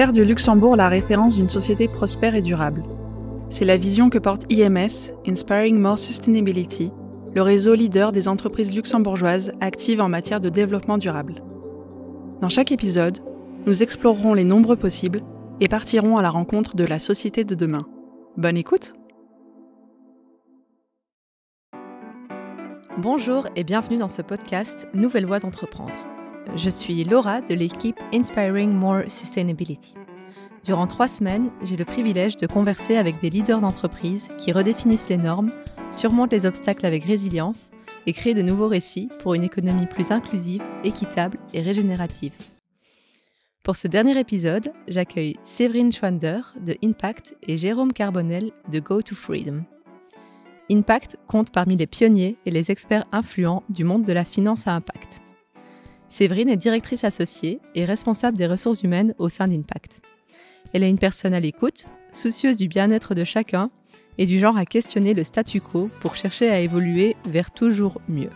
Faire 0.00 0.12
du 0.12 0.24
Luxembourg 0.24 0.76
la 0.76 0.88
référence 0.88 1.36
d'une 1.36 1.50
société 1.50 1.86
prospère 1.86 2.34
et 2.34 2.40
durable. 2.40 2.84
C'est 3.50 3.66
la 3.66 3.76
vision 3.76 4.08
que 4.08 4.16
porte 4.16 4.50
IMS, 4.50 5.12
Inspiring 5.28 5.78
More 5.78 5.98
Sustainability, 5.98 6.90
le 7.34 7.42
réseau 7.42 7.74
leader 7.74 8.10
des 8.10 8.26
entreprises 8.26 8.74
luxembourgeoises 8.74 9.52
actives 9.60 10.00
en 10.00 10.08
matière 10.08 10.40
de 10.40 10.48
développement 10.48 10.96
durable. 10.96 11.42
Dans 12.40 12.48
chaque 12.48 12.72
épisode, 12.72 13.18
nous 13.66 13.82
explorerons 13.82 14.32
les 14.32 14.44
nombreux 14.44 14.76
possibles 14.76 15.20
et 15.60 15.68
partirons 15.68 16.16
à 16.16 16.22
la 16.22 16.30
rencontre 16.30 16.76
de 16.76 16.84
la 16.86 16.98
société 16.98 17.44
de 17.44 17.54
demain. 17.54 17.86
Bonne 18.38 18.56
écoute 18.56 18.94
Bonjour 22.96 23.48
et 23.54 23.64
bienvenue 23.64 23.98
dans 23.98 24.08
ce 24.08 24.22
podcast 24.22 24.88
Nouvelle 24.94 25.26
voie 25.26 25.40
d'entreprendre. 25.40 26.00
Je 26.56 26.70
suis 26.70 27.04
Laura 27.04 27.40
de 27.40 27.54
l'équipe 27.54 27.98
Inspiring 28.12 28.72
More 28.72 29.02
Sustainability. 29.08 29.94
Durant 30.64 30.86
trois 30.86 31.08
semaines, 31.08 31.50
j'ai 31.62 31.76
le 31.76 31.84
privilège 31.84 32.36
de 32.36 32.46
converser 32.46 32.96
avec 32.96 33.20
des 33.20 33.30
leaders 33.30 33.60
d'entreprises 33.60 34.28
qui 34.38 34.52
redéfinissent 34.52 35.08
les 35.08 35.16
normes, 35.16 35.50
surmontent 35.90 36.34
les 36.34 36.46
obstacles 36.46 36.86
avec 36.86 37.04
résilience 37.04 37.70
et 38.06 38.12
créent 38.12 38.34
de 38.34 38.42
nouveaux 38.42 38.68
récits 38.68 39.08
pour 39.22 39.34
une 39.34 39.44
économie 39.44 39.86
plus 39.86 40.10
inclusive, 40.10 40.62
équitable 40.84 41.38
et 41.54 41.62
régénérative. 41.62 42.34
Pour 43.62 43.76
ce 43.76 43.88
dernier 43.88 44.18
épisode, 44.18 44.72
j'accueille 44.88 45.36
Séverine 45.42 45.92
Schwander 45.92 46.40
de 46.64 46.76
Impact 46.82 47.36
et 47.42 47.56
Jérôme 47.58 47.92
Carbonel 47.92 48.50
de 48.70 48.80
Go 48.80 49.02
to 49.02 49.14
Freedom. 49.14 49.62
Impact 50.70 51.18
compte 51.26 51.50
parmi 51.50 51.76
les 51.76 51.86
pionniers 51.86 52.36
et 52.46 52.50
les 52.50 52.70
experts 52.70 53.06
influents 53.12 53.62
du 53.68 53.84
monde 53.84 54.04
de 54.04 54.12
la 54.12 54.24
finance 54.24 54.66
à 54.66 54.74
impact. 54.74 55.20
Séverine 56.10 56.48
est 56.48 56.56
directrice 56.56 57.04
associée 57.04 57.60
et 57.76 57.84
responsable 57.84 58.36
des 58.36 58.48
ressources 58.48 58.82
humaines 58.82 59.14
au 59.18 59.28
sein 59.28 59.46
d'Impact. 59.46 60.02
Elle 60.72 60.82
est 60.82 60.90
une 60.90 60.98
personne 60.98 61.32
à 61.32 61.40
l'écoute, 61.40 61.86
soucieuse 62.12 62.56
du 62.56 62.66
bien-être 62.66 63.14
de 63.14 63.24
chacun 63.24 63.70
et 64.18 64.26
du 64.26 64.40
genre 64.40 64.56
à 64.56 64.66
questionner 64.66 65.14
le 65.14 65.22
statu 65.22 65.60
quo 65.60 65.88
pour 66.00 66.16
chercher 66.16 66.50
à 66.50 66.58
évoluer 66.58 67.16
vers 67.26 67.52
toujours 67.52 68.00
mieux. 68.08 68.28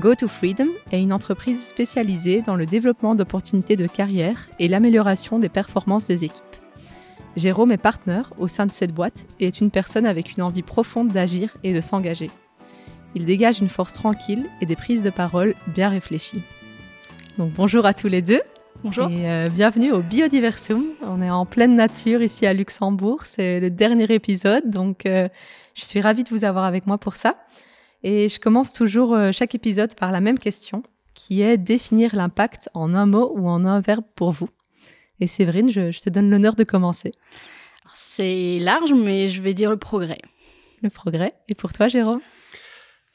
Go 0.00 0.14
to 0.14 0.26
Freedom 0.26 0.68
est 0.90 1.02
une 1.02 1.12
entreprise 1.12 1.62
spécialisée 1.62 2.40
dans 2.40 2.56
le 2.56 2.64
développement 2.64 3.14
d'opportunités 3.14 3.76
de 3.76 3.86
carrière 3.86 4.48
et 4.58 4.66
l'amélioration 4.66 5.38
des 5.38 5.50
performances 5.50 6.06
des 6.06 6.24
équipes. 6.24 6.42
Jérôme 7.36 7.72
est 7.72 7.76
partenaire 7.76 8.32
au 8.38 8.48
sein 8.48 8.64
de 8.64 8.72
cette 8.72 8.94
boîte 8.94 9.26
et 9.40 9.46
est 9.46 9.60
une 9.60 9.70
personne 9.70 10.06
avec 10.06 10.36
une 10.36 10.42
envie 10.42 10.62
profonde 10.62 11.08
d'agir 11.08 11.54
et 11.64 11.74
de 11.74 11.82
s'engager. 11.82 12.30
Il 13.14 13.26
dégage 13.26 13.60
une 13.60 13.68
force 13.68 13.92
tranquille 13.92 14.48
et 14.60 14.66
des 14.66 14.76
prises 14.76 15.02
de 15.02 15.10
parole 15.10 15.54
bien 15.66 15.88
réfléchies. 15.88 16.42
Donc 17.36 17.52
bonjour 17.52 17.84
à 17.84 17.92
tous 17.92 18.08
les 18.08 18.22
deux. 18.22 18.40
Bonjour. 18.82 19.08
Et 19.08 19.30
euh, 19.30 19.48
bienvenue 19.48 19.92
au 19.92 20.00
Biodiversum. 20.00 20.84
On 21.02 21.20
est 21.20 21.30
en 21.30 21.44
pleine 21.44 21.76
nature 21.76 22.22
ici 22.22 22.46
à 22.46 22.54
Luxembourg. 22.54 23.24
C'est 23.24 23.60
le 23.60 23.70
dernier 23.70 24.12
épisode, 24.12 24.70
donc 24.70 25.06
euh, 25.06 25.28
je 25.74 25.84
suis 25.84 26.00
ravie 26.00 26.24
de 26.24 26.30
vous 26.30 26.44
avoir 26.44 26.64
avec 26.64 26.86
moi 26.86 26.98
pour 26.98 27.16
ça. 27.16 27.36
Et 28.02 28.28
je 28.28 28.40
commence 28.40 28.72
toujours 28.72 29.14
euh, 29.14 29.30
chaque 29.30 29.54
épisode 29.54 29.94
par 29.94 30.10
la 30.10 30.20
même 30.20 30.38
question, 30.38 30.82
qui 31.14 31.42
est 31.42 31.58
définir 31.58 32.16
l'impact 32.16 32.70
en 32.74 32.94
un 32.94 33.06
mot 33.06 33.32
ou 33.36 33.46
en 33.48 33.64
un 33.66 33.80
verbe 33.80 34.04
pour 34.16 34.32
vous. 34.32 34.48
Et 35.20 35.26
Séverine, 35.26 35.70
je, 35.70 35.92
je 35.92 36.00
te 36.00 36.10
donne 36.10 36.30
l'honneur 36.30 36.54
de 36.54 36.64
commencer. 36.64 37.12
C'est 37.92 38.58
large, 38.58 38.92
mais 38.94 39.28
je 39.28 39.42
vais 39.42 39.54
dire 39.54 39.70
le 39.70 39.76
progrès. 39.76 40.18
Le 40.82 40.90
progrès. 40.90 41.34
Et 41.48 41.54
pour 41.54 41.72
toi, 41.72 41.88
Jérôme? 41.88 42.20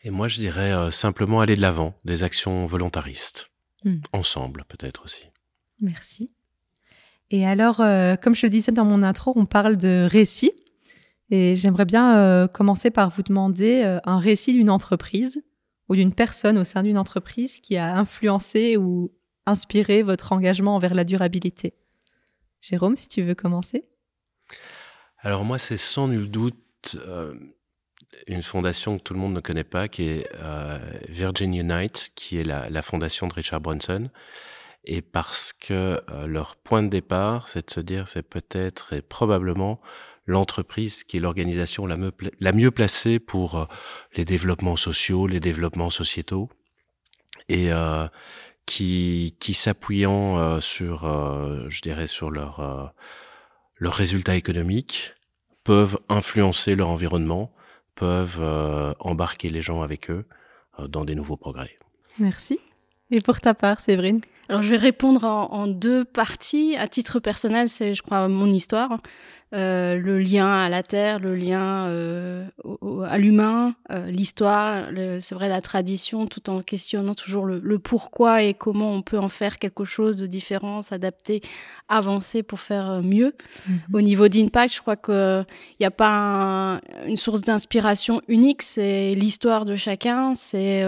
Et 0.08 0.10
moi, 0.10 0.30
je 0.30 0.40
dirais 0.40 0.72
euh, 0.72 0.90
simplement 0.90 1.42
aller 1.42 1.58
de 1.58 1.62
l'avant, 1.62 1.94
des 2.06 2.24
actions 2.24 2.66
volontaristes. 2.66 3.52
Hmm. 3.84 3.98
Ensemble, 4.14 4.64
peut-être 4.70 5.04
aussi. 5.04 5.24
Merci. 5.82 6.34
Et 7.30 7.46
alors, 7.46 7.82
euh, 7.82 8.16
comme 8.16 8.34
je 8.34 8.46
le 8.46 8.50
disais 8.50 8.72
dans 8.72 8.86
mon 8.86 9.04
intro, 9.04 9.34
on 9.36 9.46
parle 9.46 9.76
de 9.76 10.08
récit. 10.10 10.54
Et 11.30 11.58
j'aimerais 11.58 11.84
bien 11.84 12.20
euh, 12.20 12.48
commencer 12.48 12.90
par 12.90 13.10
vous 13.10 13.22
demander 13.22 14.00
un 14.06 14.18
récit 14.18 14.54
d'une 14.54 14.70
entreprise 14.70 15.44
ou 15.90 15.96
d'une 15.98 16.14
personne 16.14 16.58
au 16.58 16.64
sein 16.64 16.84
d'une 16.84 16.98
entreprise 16.98 17.60
qui 17.60 17.76
a 17.76 17.98
influencé 17.98 18.78
ou 18.78 19.12
inspiré 19.46 20.04
votre 20.04 20.32
engagement 20.32 20.78
envers 20.78 20.94
la 20.94 21.04
durabilité. 21.04 21.74
Jérôme, 22.62 22.96
si 22.96 23.10
tu 23.10 23.24
veux 23.24 23.36
commencer. 23.36 23.84
Alors 25.20 25.44
moi, 25.44 25.60
c'est 25.60 25.76
sans 25.76 26.08
nul 26.08 26.32
doute 26.32 26.98
une 28.26 28.42
fondation 28.42 28.98
que 28.98 29.04
tout 29.04 29.14
le 29.14 29.20
monde 29.20 29.34
ne 29.34 29.40
connaît 29.40 29.64
pas, 29.64 29.88
qui 29.88 30.04
est 30.04 30.30
euh, 30.36 30.80
Virgin 31.10 31.54
Unite, 31.54 32.12
qui 32.16 32.40
est 32.40 32.44
la, 32.44 32.70
la, 32.70 32.82
fondation 32.82 33.28
de 33.28 33.34
Richard 33.34 33.62
Branson. 33.62 34.10
Et 34.86 35.02
parce 35.02 35.54
que 35.54 36.02
euh, 36.10 36.28
leur 36.28 36.56
point 36.56 36.84
de 36.84 36.88
départ, 36.88 37.48
c'est 37.48 37.68
de 37.68 37.72
se 37.72 37.80
dire, 37.80 38.08
c'est 38.08 38.24
peut-être 38.24 38.94
et 38.94 39.02
probablement 39.02 39.82
l'entreprise 40.28 41.04
qui 41.04 41.18
est 41.18 41.20
l'organisation 41.20 41.88
la, 41.88 41.98
la, 42.40 42.52
mieux 42.52 42.72
placée 42.72 43.18
pour 43.18 43.56
euh, 43.56 43.66
les 44.16 44.26
développements 44.26 44.76
sociaux, 44.76 45.26
les 45.26 45.40
développements 45.40 45.90
sociétaux, 45.90 46.50
et 47.50 47.72
euh, 47.72 48.08
qui, 48.66 49.38
qui 49.40 49.54
s'appuyant 49.54 50.38
euh, 50.38 50.60
sur, 50.60 51.04
je 51.70 51.82
dirais, 51.82 52.08
sur 52.08 52.30
leur, 52.30 52.94
leurs 53.78 53.94
résultats 53.94 54.36
économiques, 54.36 55.14
peuvent 55.64 55.98
influencer 56.10 56.76
leur 56.76 56.90
environnement, 56.90 57.54
peuvent 57.98 58.42
embarquer 59.00 59.50
les 59.50 59.62
gens 59.62 59.82
avec 59.82 60.10
eux 60.10 60.26
dans 60.88 61.04
des 61.04 61.16
nouveaux 61.16 61.38
progrès. 61.38 61.76
Merci. 62.20 62.60
Et 63.12 63.20
pour 63.22 63.42
ta 63.42 63.54
part, 63.54 63.82
Séverine? 63.82 64.20
Alors 64.50 64.62
je 64.62 64.70
vais 64.70 64.78
répondre 64.78 65.24
en, 65.26 65.52
en, 65.52 65.68
deux 65.68 66.06
parties. 66.06 66.76
À 66.78 66.88
titre 66.88 67.20
personnel, 67.20 67.70
c'est 67.70 67.94
je 67.94 68.02
crois 68.02 68.28
mon 68.28 68.48
histoire, 68.48 69.00
euh, 69.54 69.96
le 69.96 70.20
lien 70.20 70.54
à 70.54 70.68
la 70.68 70.84
terre, 70.84 71.20
le 71.20 71.34
lien 71.34 71.88
euh, 71.88 72.46
au, 72.66 73.04
à 73.04 73.18
l'humain, 73.18 73.76
euh, 73.92 74.08
l'histoire, 74.08 74.90
c'est 75.22 75.36
vrai 75.36 75.48
la 75.48 75.62
tradition, 75.62 76.28
tout 76.28 76.50
en 76.50 76.62
questionnant 76.62 77.16
toujours 77.16 77.46
le, 77.46 77.60
le, 77.64 77.80
pourquoi 77.80 78.44
et 78.44 78.54
comment 78.54 78.92
on 78.92 79.02
peut 79.02 79.18
en 79.18 79.30
faire 79.30 79.58
quelque 79.58 79.86
chose 79.86 80.18
de 80.18 80.28
différent, 80.28 80.82
s'adapter, 80.82 81.42
avancer 81.88 82.44
pour 82.44 82.60
faire 82.60 83.02
mieux. 83.02 83.36
Mm 83.68 83.74
-hmm. 83.74 83.96
Au 83.98 84.02
niveau 84.02 84.28
d'impact, 84.28 84.74
je 84.76 84.82
crois 84.82 84.98
que 84.98 85.46
il 85.80 85.82
n'y 85.82 85.86
a 85.86 85.92
pas 85.92 86.10
un, 86.10 86.82
une 87.08 87.16
source 87.18 87.42
d'inspiration 87.42 88.22
unique, 88.28 88.64
c'est 88.64 89.16
l'histoire 89.16 89.64
de 89.64 89.78
chacun, 89.78 90.36
c'est 90.36 90.84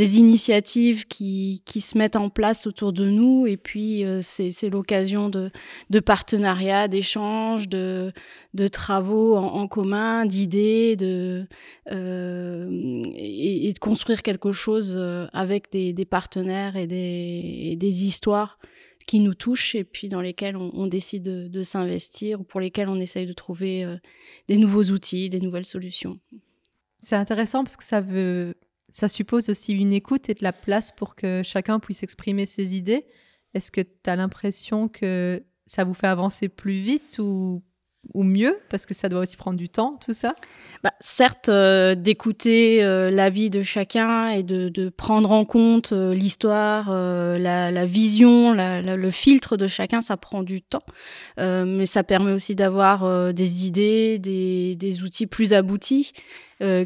des 0.00 0.18
initiatives 0.18 1.06
qui, 1.06 1.62
qui 1.64 1.80
se 1.80 1.96
mettent 1.96 2.03
en 2.14 2.30
place 2.30 2.66
autour 2.66 2.92
de 2.92 3.04
nous 3.04 3.46
et 3.46 3.56
puis 3.56 4.04
euh, 4.04 4.20
c'est 4.22 4.68
l'occasion 4.70 5.28
de, 5.28 5.50
de 5.90 6.00
partenariats, 6.00 6.88
d'échanges, 6.88 7.68
de, 7.68 8.12
de 8.54 8.68
travaux 8.68 9.36
en, 9.36 9.66
commun, 9.66 10.26
d'idées, 10.26 10.96
de 10.96 11.46
euh, 11.90 13.02
et, 13.16 13.72
de 13.72 13.78
construire 13.78 14.22
quelque 14.22 14.52
chose 14.52 14.94
euh, 14.96 15.26
avec 15.32 15.70
des, 15.72 16.04
partenaires 16.04 16.76
et 16.76 16.86
des, 16.86 17.76
des, 17.76 18.06
histoires 18.06 18.58
qui 19.06 19.20
nous 19.20 19.34
touchent 19.34 19.74
et 19.74 19.84
puis 19.84 20.08
dans 20.08 20.20
lesquelles 20.20 20.56
on, 20.56 20.86
décide 20.86 21.24
de, 21.24 21.48
de 21.48 21.62
s'investir 21.62 22.40
ou 22.40 22.44
pour 22.44 22.60
lesquelles 22.60 22.88
on 22.88 23.00
essaye 23.00 23.26
de 23.26 23.32
trouver 23.32 23.84
euh, 23.84 23.96
des 24.48 24.56
nouveaux 24.56 24.84
outils, 24.84 25.28
des 25.28 25.40
nouvelles 25.40 25.66
solutions. 25.66 26.18
C'est 27.00 27.16
intéressant 27.16 27.64
parce 27.64 27.76
que 27.76 27.84
ça 27.84 28.00
veut 28.00 28.54
ça 28.94 29.08
suppose 29.08 29.48
aussi 29.48 29.72
une 29.72 29.92
écoute 29.92 30.28
et 30.28 30.34
de 30.34 30.44
la 30.44 30.52
place 30.52 30.92
pour 30.92 31.16
que 31.16 31.42
chacun 31.42 31.80
puisse 31.80 32.04
exprimer 32.04 32.46
ses 32.46 32.76
idées. 32.76 33.04
Est-ce 33.52 33.72
que 33.72 33.80
tu 33.80 34.08
as 34.08 34.14
l'impression 34.14 34.86
que 34.86 35.42
ça 35.66 35.82
vous 35.82 35.94
fait 35.94 36.06
avancer 36.06 36.48
plus 36.48 36.76
vite 36.76 37.18
ou, 37.18 37.64
ou 38.12 38.22
mieux 38.22 38.58
Parce 38.70 38.86
que 38.86 38.94
ça 38.94 39.08
doit 39.08 39.20
aussi 39.20 39.36
prendre 39.36 39.56
du 39.56 39.68
temps, 39.68 39.98
tout 40.04 40.12
ça? 40.12 40.34
Bah, 40.82 40.92
Certes, 41.00 41.48
euh, 41.48 41.94
d'écouter 41.94 42.84
euh, 42.84 43.10
l'avis 43.10 43.48
de 43.48 43.62
chacun 43.62 44.28
et 44.28 44.42
de, 44.42 44.88
prendre 44.90 45.32
en 45.32 45.46
compte 45.46 45.92
euh, 45.92 46.12
l'histoire, 46.12 46.90
la, 46.90 47.86
vision, 47.86 48.52
le 48.54 49.10
filtre 49.10 49.56
de 49.56 49.66
chacun, 49.66 50.02
ça 50.02 50.16
prend 50.16 50.42
du 50.42 50.60
temps. 50.60 50.82
Mais 51.38 51.86
ça 51.86 52.02
permet 52.02 52.32
aussi 52.32 52.54
d'avoir 52.54 53.32
des 53.32 53.66
idées, 53.66 54.18
des, 54.18 55.02
outils 55.02 55.26
plus 55.26 55.52
aboutis. 55.52 56.12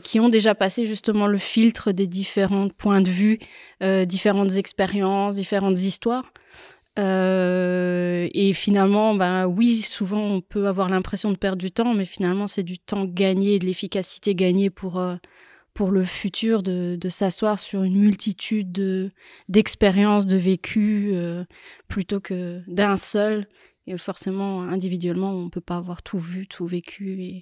qui 0.03 0.21
ont 0.21 0.29
déjà 0.29 0.55
passé 0.55 0.87
justement 0.87 1.27
le 1.27 1.39
filtre 1.39 1.93
des 1.93 2.07
différents 2.07 2.69
points 2.69 3.01
de 3.01 3.11
vue, 3.11 3.39
différentes 4.07 4.57
expériences, 4.57 5.37
différentes 5.37 5.79
histoires. 5.79 6.33
Euh, 6.99 8.29
et 8.35 8.53
finalement, 8.53 9.15
ben 9.15 9.47
oui, 9.47 9.77
souvent 9.77 10.21
on 10.21 10.41
peut 10.41 10.67
avoir 10.67 10.89
l'impression 10.89 11.31
de 11.31 11.37
perdre 11.37 11.59
du 11.59 11.71
temps, 11.71 11.95
mais 11.95 12.07
finalement 12.07 12.49
c'est 12.49 12.65
du 12.65 12.79
temps 12.79 13.05
gagné, 13.05 13.59
de 13.59 13.67
l'efficacité 13.67 14.35
gagnée 14.35 14.71
pour 14.71 14.99
euh, 14.99 15.17
pour 15.75 15.93
le 15.93 16.03
futur, 16.03 16.63
de, 16.65 16.97
de 17.01 17.09
s'asseoir 17.09 17.61
sur 17.61 17.85
une 17.85 17.97
multitude 17.97 18.73
de 18.73 19.13
d'expériences, 19.49 20.27
de 20.27 20.37
vécus, 20.37 21.13
euh, 21.15 21.45
plutôt 21.87 22.21
que 22.21 22.63
d'un 22.67 22.97
seul. 22.97 23.47
Et 23.87 23.97
forcément, 23.97 24.63
individuellement, 24.63 25.33
on 25.33 25.49
peut 25.49 25.63
pas 25.63 25.77
avoir 25.77 26.03
tout 26.03 26.19
vu, 26.19 26.47
tout 26.47 26.67
vécu, 26.67 27.23
et, 27.23 27.41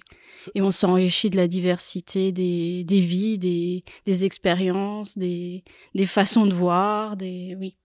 et 0.55 0.61
on 0.61 0.71
s'enrichit 0.71 1.29
de 1.29 1.35
la 1.35 1.47
diversité 1.47 2.31
des, 2.31 2.85
des 2.85 3.01
vies, 3.01 3.37
des, 3.37 3.83
des 4.05 4.23
expériences, 4.23 5.17
des, 5.17 5.65
des 5.93 6.05
façons 6.05 6.45
de 6.45 6.53
voir, 6.53 7.17
des 7.17 7.57
oui. 7.59 7.75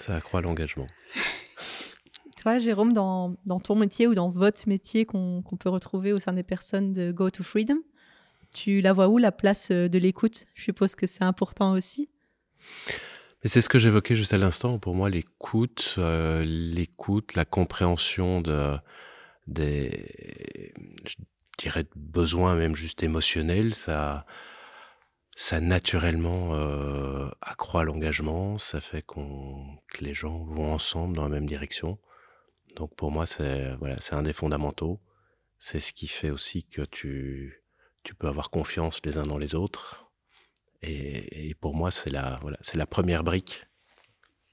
Ça 0.00 0.16
accroît 0.16 0.40
l'engagement. 0.40 0.86
Toi, 2.42 2.58
Jérôme, 2.58 2.92
dans, 2.92 3.36
ton 3.62 3.74
métier 3.74 4.06
ou 4.06 4.14
dans 4.14 4.30
votre 4.30 4.66
métier 4.66 5.04
qu'on 5.04 5.42
peut 5.58 5.68
retrouver 5.68 6.12
au 6.12 6.18
sein 6.18 6.32
des 6.32 6.42
personnes 6.42 6.94
de 6.94 7.12
Go 7.12 7.28
to 7.28 7.42
Freedom, 7.42 7.80
tu 8.52 8.80
la 8.80 8.94
vois 8.94 9.08
où 9.08 9.18
la 9.18 9.30
place 9.30 9.70
euh, 9.70 9.88
de 9.88 9.98
l'écoute? 9.98 10.46
Je 10.54 10.64
suppose 10.64 10.94
que 10.94 11.06
c'est 11.06 11.22
important 11.22 11.72
aussi. 11.72 12.08
c'est 13.44 13.60
ce 13.60 13.68
que 13.68 13.78
j'évoquais 13.78 14.16
juste 14.16 14.32
à 14.32 14.38
l'instant. 14.38 14.78
Pour 14.78 14.94
moi, 14.94 15.10
l'écoute, 15.10 15.96
euh, 15.98 16.42
l'écoute, 16.44 17.34
la 17.34 17.44
compréhension 17.44 18.40
de, 18.40 18.76
des, 19.46 20.72
je 21.04 21.16
dirais, 21.58 21.84
besoins 21.94 22.56
même 22.56 22.74
juste 22.74 23.02
émotionnels, 23.02 23.74
ça, 23.74 24.24
ça 25.40 25.58
naturellement 25.62 26.54
euh, 26.54 27.30
accroît 27.40 27.84
l'engagement, 27.84 28.58
ça 28.58 28.78
fait 28.78 29.00
qu'on, 29.00 29.78
que 29.88 30.04
les 30.04 30.12
gens 30.12 30.44
vont 30.44 30.74
ensemble 30.74 31.16
dans 31.16 31.22
la 31.22 31.30
même 31.30 31.46
direction. 31.46 31.98
Donc 32.76 32.94
pour 32.94 33.10
moi, 33.10 33.24
c'est 33.24 33.74
voilà, 33.76 33.98
c'est 34.00 34.14
un 34.14 34.20
des 34.20 34.34
fondamentaux. 34.34 35.00
C'est 35.58 35.80
ce 35.80 35.94
qui 35.94 36.08
fait 36.08 36.28
aussi 36.28 36.64
que 36.64 36.82
tu, 36.82 37.64
tu 38.02 38.14
peux 38.14 38.28
avoir 38.28 38.50
confiance 38.50 39.00
les 39.06 39.16
uns 39.16 39.22
dans 39.22 39.38
les 39.38 39.54
autres. 39.54 40.10
Et, 40.82 41.54
pour 41.58 41.74
moi, 41.74 41.90
c'est 41.90 42.10
la, 42.10 42.38
voilà, 42.42 42.58
c'est 42.60 42.76
la 42.76 42.86
première 42.86 43.24
brique. 43.24 43.66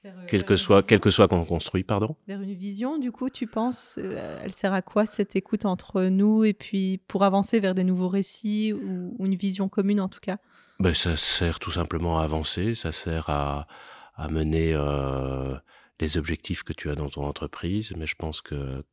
Euh, 0.04 0.10
quel 0.28 0.44
que, 0.44 0.54
soit, 0.54 0.84
quel 0.84 1.00
que 1.00 1.10
soit 1.10 1.26
qu'on 1.26 1.44
construit, 1.44 1.82
pardon. 1.82 2.14
Vers 2.28 2.40
une 2.40 2.54
vision, 2.54 2.98
du 2.98 3.10
coup, 3.10 3.30
tu 3.30 3.48
penses, 3.48 3.98
euh, 3.98 4.38
elle 4.42 4.52
sert 4.52 4.72
à 4.72 4.80
quoi 4.80 5.06
cette 5.06 5.34
écoute 5.34 5.64
entre 5.64 6.04
nous 6.04 6.44
et 6.44 6.52
puis 6.52 7.00
pour 7.08 7.24
avancer 7.24 7.58
vers 7.58 7.74
des 7.74 7.82
nouveaux 7.82 8.08
récits 8.08 8.72
ou, 8.72 9.16
une 9.24 9.34
vision 9.34 9.68
commune 9.68 10.00
en 10.00 10.08
tout 10.08 10.20
cas? 10.20 10.36
Ben, 10.78 10.94
Ça 10.94 11.16
sert 11.16 11.58
tout 11.58 11.72
simplement 11.72 12.20
à 12.20 12.24
avancer, 12.24 12.76
ça 12.76 12.92
sert 12.92 13.28
à, 13.28 13.66
à 14.14 14.28
mener 14.28 14.72
euh, 14.72 15.56
les 15.98 16.16
objectifs 16.16 16.62
que 16.62 16.72
tu 16.72 16.90
as 16.90 16.94
dans 16.94 17.08
ton 17.08 17.24
entreprise, 17.24 17.92
mais 17.96 18.06
je 18.06 18.14
pense 18.14 18.40
que, 18.40 18.84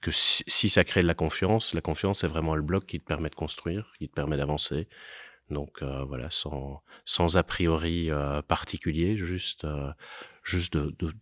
que 0.00 0.12
si, 0.12 0.68
ça 0.68 0.84
crée 0.84 1.02
de 1.02 1.08
la 1.08 1.14
confiance, 1.14 1.74
la 1.74 1.80
confiance 1.80 2.20
c'est 2.20 2.28
vraiment 2.28 2.54
le 2.54 2.62
bloc 2.62 2.86
qui 2.86 3.00
te 3.00 3.04
permet 3.04 3.30
de 3.30 3.34
construire, 3.34 3.92
qui 3.98 4.08
te 4.08 4.14
permet 4.14 4.36
d'avancer. 4.36 4.86
Donc 5.50 5.82
euh, 5.82 6.04
voilà, 6.04 6.30
sans, 6.30 6.82
sans 7.04 7.36
a 7.36 7.42
priori 7.42 8.10
particulier, 8.46 9.16
juste, 9.16 9.66
juste 10.46 10.72
de, 10.74 10.94
de, 10.98 11.12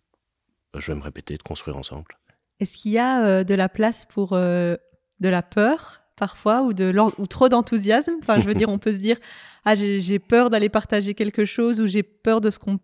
je 0.78 0.92
vais 0.92 0.98
me 0.98 1.02
répéter, 1.02 1.36
de 1.36 1.42
construire 1.42 1.76
ensemble. 1.76 2.18
Est-ce 2.60 2.76
qu'il 2.76 2.92
y 2.92 2.98
a 2.98 3.42
de 3.42 3.54
la 3.54 3.68
place 3.68 4.04
pour 4.04 4.30
de 4.30 4.78
la 5.20 5.42
peur 5.42 6.02
parfois 6.16 6.62
ou, 6.62 6.72
de 6.72 6.94
ou 7.18 7.26
trop 7.26 7.48
d'enthousiasme? 7.48 8.14
Enfin, 8.20 8.40
je 8.40 8.46
veux 8.46 8.54
dire, 8.54 8.68
on 8.68 8.78
peut 8.78 8.92
se 8.92 8.98
dire, 8.98 9.16
ah, 9.64 9.74
j'ai 9.74 10.18
peur 10.18 10.50
d'aller 10.50 10.68
partager 10.68 11.14
quelque 11.14 11.44
chose 11.44 11.80
ou 11.80 11.86
j'ai 11.86 12.02
peur 12.02 12.40
de 12.40 12.50
ce 12.50 12.58
qu'on 12.58 12.78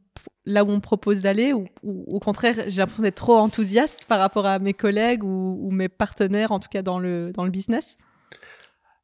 là 0.46 0.64
où 0.64 0.70
on 0.70 0.80
propose 0.80 1.20
d'aller 1.20 1.52
ou, 1.52 1.68
au 1.82 2.18
contraire 2.18 2.54
j'ai 2.66 2.78
l'impression 2.78 3.02
d'être 3.02 3.16
trop 3.16 3.36
enthousiaste 3.36 4.06
par 4.06 4.18
rapport 4.18 4.46
à 4.46 4.58
mes 4.58 4.74
collègues 4.74 5.22
ou, 5.22 5.70
mes 5.70 5.88
partenaires 5.88 6.52
en 6.52 6.60
tout 6.60 6.68
cas 6.68 6.82
dans 6.82 6.98
le 6.98 7.32
dans 7.32 7.44
le 7.44 7.50
business? 7.50 7.96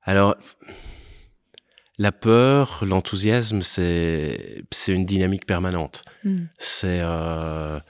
Alors 0.02 0.36
la 1.98 2.12
peur 2.12 2.84
l'enthousiasme 2.84 3.62
c'est 3.62 4.64
c'est 4.70 4.92
une 4.92 5.06
dynamique 5.06 5.46
permanente 5.46 6.02
hmm. 6.24 6.44
c'est 6.58 7.00
euh, 7.02 7.80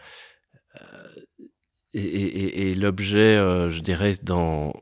et, 1.93 2.71
et, 2.71 2.75
l'objet 2.75 3.37
euh, 3.37 3.71
je 3.71 3.81
dirais 3.81 4.15
dans 4.23 4.75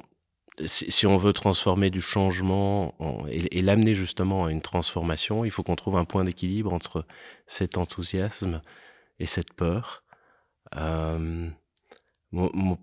si, 0.67 1.07
on 1.07 1.17
veut 1.17 1.33
transformer 1.33 1.91
du 1.91 2.01
changement 2.01 2.95
et, 3.29 3.63
l'amener 3.63 3.95
justement 3.95 4.47
à 4.47 4.51
une 4.51 4.63
transformation, 4.63 5.45
il 5.45 5.51
faut 5.51 5.63
qu'on 5.63 5.77
trouve 5.77 5.97
un 5.97 6.05
point 6.05 6.25
d'équilibre 6.25 6.73
entre 6.73 7.07
cet 7.47 7.77
enthousiasme 7.77 8.61
et 9.19 9.27
cette 9.27 9.53
peur. 9.55 10.05
Euh, 10.77 11.49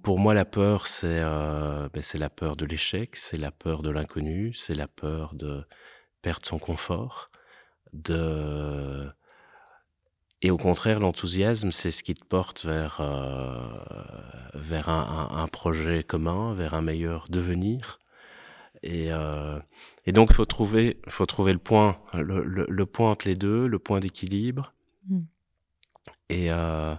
pour 0.03 0.19
moi, 0.19 0.33
la 0.33 0.45
peur, 0.45 0.87
c'est 0.87 1.19
euh, 1.21 1.89
ben, 1.93 2.03
la 2.15 2.29
peur 2.29 2.55
de 2.55 2.65
l'échec, 2.65 3.15
c'est 3.15 3.37
la 3.37 3.51
peur 3.51 3.81
de 3.83 3.89
l'inconnu, 3.89 4.53
c'est 4.53 4.75
la 4.75 4.87
peur 4.87 5.33
de 5.33 5.63
perdre 6.21 6.45
son 6.45 6.59
confort, 6.59 7.29
de 7.93 9.11
et 10.43 10.49
au 10.49 10.57
contraire, 10.57 10.99
l'enthousiasme, 10.99 11.71
c'est 11.71 11.91
ce 11.91 12.01
qui 12.01 12.15
te 12.15 12.25
porte 12.25 12.65
vers, 12.65 12.97
euh, 12.99 13.59
vers 14.55 14.89
un, 14.89 15.29
un, 15.31 15.47
projet 15.47 16.03
commun, 16.03 16.55
vers 16.55 16.73
un 16.73 16.81
meilleur 16.81 17.27
devenir. 17.29 17.99
Et, 18.81 19.11
euh, 19.11 19.59
et 20.07 20.11
donc, 20.11 20.29
il 20.31 20.35
faut 20.35 20.45
trouver, 20.45 20.99
faut 21.07 21.27
trouver 21.27 21.53
le 21.53 21.59
point, 21.59 21.99
le, 22.13 22.43
le, 22.43 22.85
point 22.87 23.11
entre 23.11 23.27
les 23.27 23.35
deux, 23.35 23.67
le 23.67 23.77
point 23.77 23.99
d'équilibre. 23.99 24.73
Mm. 25.07 25.19
Et, 26.29 26.47
euh, 26.51 26.95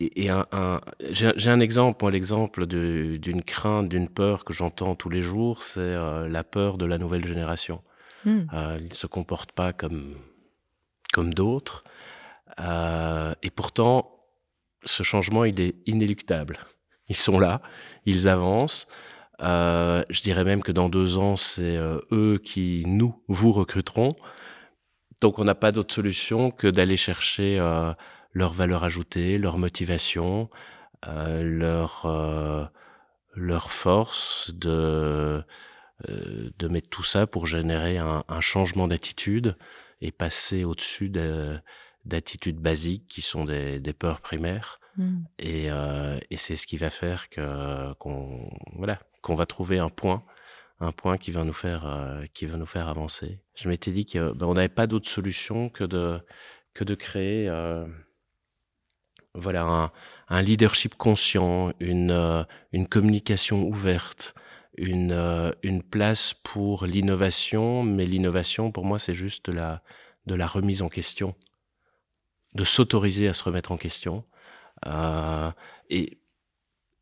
et, 0.00 0.24
et, 0.24 0.30
un, 0.30 0.46
un 0.52 0.80
j'ai 1.10 1.50
un 1.50 1.60
exemple, 1.60 1.98
moi, 2.02 2.10
l'exemple 2.10 2.66
d'une 2.66 3.42
crainte, 3.42 3.88
d'une 3.88 4.08
peur 4.08 4.44
que 4.44 4.52
j'entends 4.52 4.94
tous 4.94 5.10
les 5.10 5.22
jours, 5.22 5.62
c'est 5.62 5.80
euh, 5.80 6.28
la 6.28 6.42
peur 6.42 6.78
de 6.78 6.86
la 6.86 6.98
nouvelle 6.98 7.24
génération. 7.26 7.82
Mm. 8.24 8.40
Euh, 8.52 8.76
ils 8.80 8.88
ne 8.88 8.94
se 8.94 9.06
comportent 9.06 9.52
pas 9.52 9.72
comme 9.72 10.16
comme 11.12 11.34
d'autres. 11.34 11.84
Euh, 12.60 13.34
et 13.42 13.50
pourtant, 13.50 14.24
ce 14.84 15.02
changement, 15.02 15.44
il 15.44 15.60
est 15.60 15.76
inéluctable. 15.86 16.58
Ils 17.08 17.16
sont 17.16 17.38
là, 17.38 17.60
ils 18.06 18.28
avancent. 18.28 18.86
Je 19.40 20.22
dirais 20.22 20.44
même 20.44 20.62
que 20.62 20.72
dans 20.72 20.88
deux 20.88 21.18
ans, 21.18 21.36
c'est 21.36 21.76
eux 22.12 22.40
qui 22.42 22.84
nous, 22.86 23.20
vous 23.26 23.52
recruteront. 23.52 24.14
Donc, 25.20 25.38
on 25.38 25.44
n'a 25.44 25.56
pas 25.56 25.72
d'autre 25.72 25.92
solution 25.92 26.50
que 26.50 26.68
d'aller 26.68 26.96
chercher 26.96 27.58
leur 28.32 28.52
valeur 28.52 28.84
ajoutée, 28.84 29.38
leur 29.38 29.58
motivation, 29.58 30.50
euh, 31.06 31.42
leur 31.42 32.70
leur 33.34 33.70
force 33.70 34.52
de 34.54 35.42
de 36.08 36.68
mettre 36.68 36.88
tout 36.88 37.02
ça 37.02 37.26
pour 37.26 37.46
générer 37.46 37.98
un, 37.98 38.24
un 38.26 38.40
changement 38.40 38.88
d'attitude 38.88 39.56
et 40.00 40.12
passer 40.12 40.64
au-dessus 40.64 41.10
d'attitudes 42.04 42.58
basiques 42.58 43.06
qui 43.06 43.20
sont 43.20 43.44
des, 43.44 43.78
des 43.78 43.92
peurs 43.92 44.20
primaires. 44.20 44.80
Mm. 44.96 45.22
Et, 45.38 45.70
euh, 45.70 46.18
et 46.30 46.36
c'est 46.36 46.56
ce 46.56 46.66
qui 46.66 46.76
va 46.76 46.90
faire 46.90 47.28
que 47.28 47.92
qu'on 47.94 48.50
voilà 48.76 48.98
qu'on 49.22 49.34
va 49.34 49.46
trouver 49.46 49.78
un 49.78 49.90
point 49.90 50.24
un 50.80 50.92
point 50.92 51.18
qui 51.18 51.30
va 51.30 51.44
nous 51.44 51.52
faire 51.52 51.86
euh, 51.86 52.24
qui 52.34 52.46
va 52.46 52.56
nous 52.56 52.66
faire 52.66 52.88
avancer. 52.88 53.40
Je 53.54 53.68
m'étais 53.68 53.92
dit 53.92 54.06
que 54.06 54.32
ben, 54.32 54.52
n'avait 54.52 54.68
pas 54.68 54.86
d'autre 54.86 55.08
solution 55.08 55.68
que 55.68 55.84
de 55.84 56.20
que 56.74 56.84
de 56.84 56.94
créer 56.94 57.48
euh, 57.48 57.86
voilà 59.34 59.62
un, 59.62 59.92
un, 60.28 60.42
leadership 60.42 60.94
conscient, 60.96 61.72
une 61.80 62.10
euh, 62.10 62.44
une 62.72 62.88
communication 62.88 63.62
ouverte, 63.62 64.34
une, 64.76 65.12
euh, 65.12 65.52
une 65.62 65.82
place 65.82 66.34
pour 66.34 66.86
l'innovation, 66.86 67.82
mais 67.82 68.06
l'innovation, 68.06 68.72
pour 68.72 68.84
moi, 68.84 68.98
c'est 68.98 69.14
juste 69.14 69.50
de 69.50 69.52
la, 69.52 69.82
de 70.26 70.34
la 70.34 70.46
remise 70.46 70.82
en 70.82 70.88
question, 70.88 71.34
de 72.54 72.64
s'autoriser 72.64 73.28
à 73.28 73.32
se 73.32 73.44
remettre 73.44 73.72
en 73.72 73.76
question. 73.76 74.24
Euh, 74.86 75.50
et, 75.90 76.18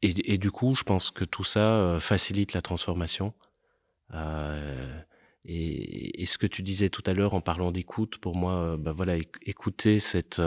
et, 0.02 0.38
du 0.38 0.50
coup, 0.50 0.74
je 0.74 0.84
pense 0.84 1.10
que 1.10 1.24
tout 1.24 1.44
ça 1.44 1.60
euh, 1.60 2.00
facilite 2.00 2.52
la 2.52 2.62
transformation. 2.62 3.34
Euh, 4.14 5.00
et, 5.44 6.22
et, 6.22 6.26
ce 6.26 6.38
que 6.38 6.46
tu 6.46 6.62
disais 6.62 6.88
tout 6.88 7.02
à 7.06 7.12
l'heure 7.14 7.34
en 7.34 7.40
parlant 7.40 7.72
d'écoute, 7.72 8.18
pour 8.18 8.36
moi, 8.36 8.76
bah 8.76 8.92
voilà, 8.92 9.16
écouter 9.42 9.98
cette, 9.98 10.40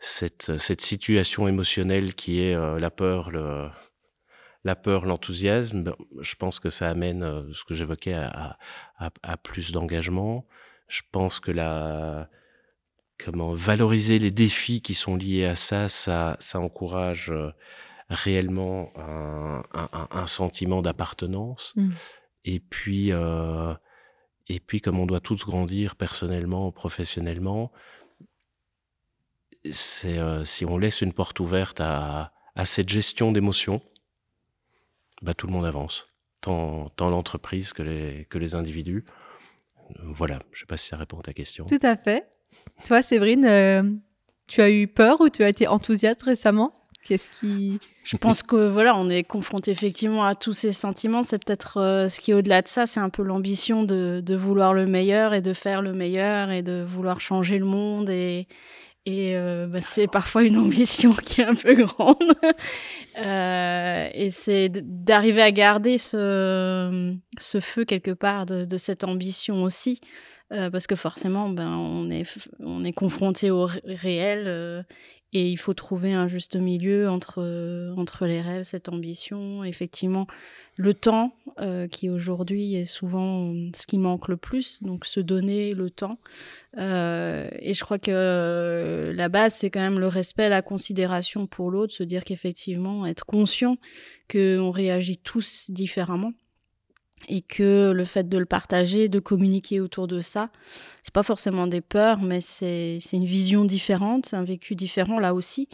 cette, 0.00 0.58
cette 0.58 0.80
situation 0.80 1.46
émotionnelle 1.46 2.14
qui 2.14 2.40
est 2.40 2.54
la 2.54 2.90
peur, 2.90 3.30
le, 3.30 3.68
la 4.64 4.76
peur, 4.76 5.06
l'enthousiasme, 5.06 5.94
je 6.20 6.34
pense 6.34 6.60
que 6.60 6.70
ça 6.70 6.88
amène 6.88 7.22
euh, 7.22 7.52
ce 7.52 7.64
que 7.64 7.74
j'évoquais 7.74 8.14
à, 8.14 8.58
à, 8.98 9.36
plus 9.36 9.72
d'engagement. 9.72 10.46
Je 10.88 11.02
pense 11.10 11.40
que 11.40 11.50
la 11.50 12.28
comment 13.22 13.52
valoriser 13.52 14.18
les 14.18 14.30
défis 14.30 14.80
qui 14.80 14.94
sont 14.94 15.14
liés 15.14 15.44
à 15.44 15.54
ça, 15.54 15.90
ça, 15.90 16.36
ça 16.40 16.58
encourage 16.58 17.30
euh, 17.30 17.52
réellement 18.08 18.92
un, 18.96 19.62
un, 19.74 20.08
un 20.10 20.26
sentiment 20.26 20.80
d'appartenance. 20.80 21.74
Mmh. 21.76 21.90
Et 22.46 22.60
puis 22.60 23.12
euh, 23.12 23.74
et 24.48 24.58
puis 24.58 24.80
comme 24.80 24.98
on 24.98 25.06
doit 25.06 25.20
tous 25.20 25.44
grandir 25.44 25.96
personnellement, 25.96 26.72
professionnellement, 26.72 27.70
c'est 29.70 30.18
euh, 30.18 30.44
si 30.44 30.64
on 30.64 30.78
laisse 30.78 31.00
une 31.00 31.12
porte 31.12 31.40
ouverte 31.40 31.80
à, 31.80 32.32
à 32.54 32.64
cette 32.64 32.88
gestion 32.88 33.32
d'émotions 33.32 33.82
bah, 35.22 35.34
tout 35.34 35.46
le 35.46 35.52
monde 35.52 35.66
avance, 35.66 36.08
tant, 36.40 36.88
tant 36.96 37.10
l'entreprise 37.10 37.72
que 37.72 37.82
les, 37.82 38.26
que 38.30 38.38
les 38.38 38.54
individus. 38.54 39.04
Voilà, 40.02 40.38
je 40.52 40.58
ne 40.58 40.60
sais 40.60 40.66
pas 40.66 40.76
si 40.76 40.88
ça 40.88 40.96
répond 40.96 41.18
à 41.18 41.22
ta 41.22 41.32
question. 41.32 41.66
Tout 41.66 41.78
à 41.82 41.96
fait. 41.96 42.28
Toi, 42.86 43.02
Séverine, 43.02 43.44
euh, 43.44 43.82
tu 44.46 44.60
as 44.60 44.70
eu 44.70 44.86
peur 44.86 45.20
ou 45.20 45.28
tu 45.28 45.42
as 45.42 45.48
été 45.48 45.66
enthousiaste 45.66 46.22
récemment? 46.22 46.72
Qu'est-ce 47.02 47.30
qui 47.30 47.80
Je 48.04 48.16
pense 48.16 48.42
que 48.42 48.68
voilà, 48.68 48.94
on 48.94 49.08
est 49.08 49.24
confronté 49.24 49.70
effectivement 49.70 50.24
à 50.24 50.34
tous 50.34 50.52
ces 50.52 50.72
sentiments. 50.72 51.22
C'est 51.22 51.42
peut-être 51.42 51.78
euh, 51.78 52.08
ce 52.08 52.20
qui 52.20 52.30
est 52.30 52.34
au-delà 52.34 52.62
de 52.62 52.68
ça, 52.68 52.86
c'est 52.86 53.00
un 53.00 53.08
peu 53.08 53.22
l'ambition 53.22 53.84
de, 53.84 54.22
de, 54.24 54.36
vouloir 54.36 54.74
le 54.74 54.86
meilleur 54.86 55.32
et 55.32 55.40
de 55.40 55.52
faire 55.54 55.80
le 55.80 55.92
meilleur 55.92 56.50
et 56.50 56.62
de 56.62 56.84
vouloir 56.86 57.20
changer 57.20 57.58
le 57.58 57.64
monde 57.64 58.10
et, 58.10 58.46
Et 59.10 59.34
euh, 59.34 59.66
bah, 59.66 59.80
c'est 59.82 60.06
parfois 60.06 60.44
une 60.44 60.56
ambition 60.56 61.12
qui 61.12 61.40
est 61.40 61.44
un 61.44 61.54
peu 61.54 61.74
grande. 61.74 62.16
Euh, 63.18 64.08
et 64.14 64.30
c'est 64.30 64.70
d'arriver 64.70 65.42
à 65.42 65.50
garder 65.50 65.98
ce, 65.98 67.18
feu 67.60 67.84
quelque 67.84 68.12
part 68.12 68.46
de, 68.46 68.64
de 68.64 68.76
cette 68.78 69.04
ambition 69.04 69.62
aussi. 69.64 70.00
Euh, 70.52 70.70
parce 70.70 70.86
que 70.86 70.94
forcément, 70.94 71.50
ben, 71.50 71.68
on, 71.76 72.08
est, 72.08 72.24
on 72.60 72.82
est 72.84 72.92
confronté 72.92 73.50
au 73.50 73.68
réel 73.84 74.86
et 75.32 75.48
il 75.48 75.56
faut 75.58 75.74
trouver 75.74 76.12
un 76.12 76.26
juste 76.26 76.56
milieu 76.56 77.08
entre, 77.08 77.94
entre 77.96 78.26
les 78.26 78.40
rêves, 78.40 78.64
cette 78.64 78.88
ambition, 78.88 79.62
effectivement, 79.62 80.26
le 80.76 80.92
temps, 80.92 81.32
euh, 81.60 81.86
qui 81.86 82.10
aujourd'hui 82.10 82.74
est 82.74 82.84
souvent 82.84 83.52
ce 83.76 83.86
qui 83.86 83.98
manque 83.98 84.26
le 84.26 84.36
plus, 84.36 84.82
donc 84.82 85.04
se 85.04 85.20
donner 85.20 85.70
le 85.70 85.88
temps. 85.90 86.18
Euh, 86.78 87.48
et 87.60 87.74
je 87.74 87.84
crois 87.84 87.98
que 87.98 89.12
la 89.14 89.28
base, 89.28 89.54
c'est 89.54 89.70
quand 89.70 89.80
même 89.80 90.00
le 90.00 90.08
respect, 90.08 90.48
la 90.48 90.62
considération 90.62 91.46
pour 91.46 91.70
l'autre, 91.70 91.94
se 91.94 92.02
dire 92.02 92.24
qu'effectivement, 92.24 93.06
être 93.06 93.24
conscient 93.24 93.76
qu'on 94.28 94.70
réagit 94.72 95.18
tous 95.18 95.70
différemment 95.70 96.32
et 97.28 97.42
que 97.42 97.92
le 97.94 98.04
fait 98.04 98.28
de 98.28 98.38
le 98.38 98.46
partager, 98.46 99.08
de 99.08 99.18
communiquer 99.18 99.80
autour 99.80 100.06
de 100.06 100.20
ça, 100.20 100.50
c'est 101.02 101.14
pas 101.14 101.22
forcément 101.22 101.66
des 101.66 101.80
peurs, 101.80 102.20
mais 102.20 102.40
c'est 102.40 102.98
une 103.12 103.24
vision 103.24 103.64
différente, 103.64 104.34
un 104.34 104.44
vécu 104.44 104.74
différent 104.74 105.18
là 105.18 105.34
aussi, 105.34 105.68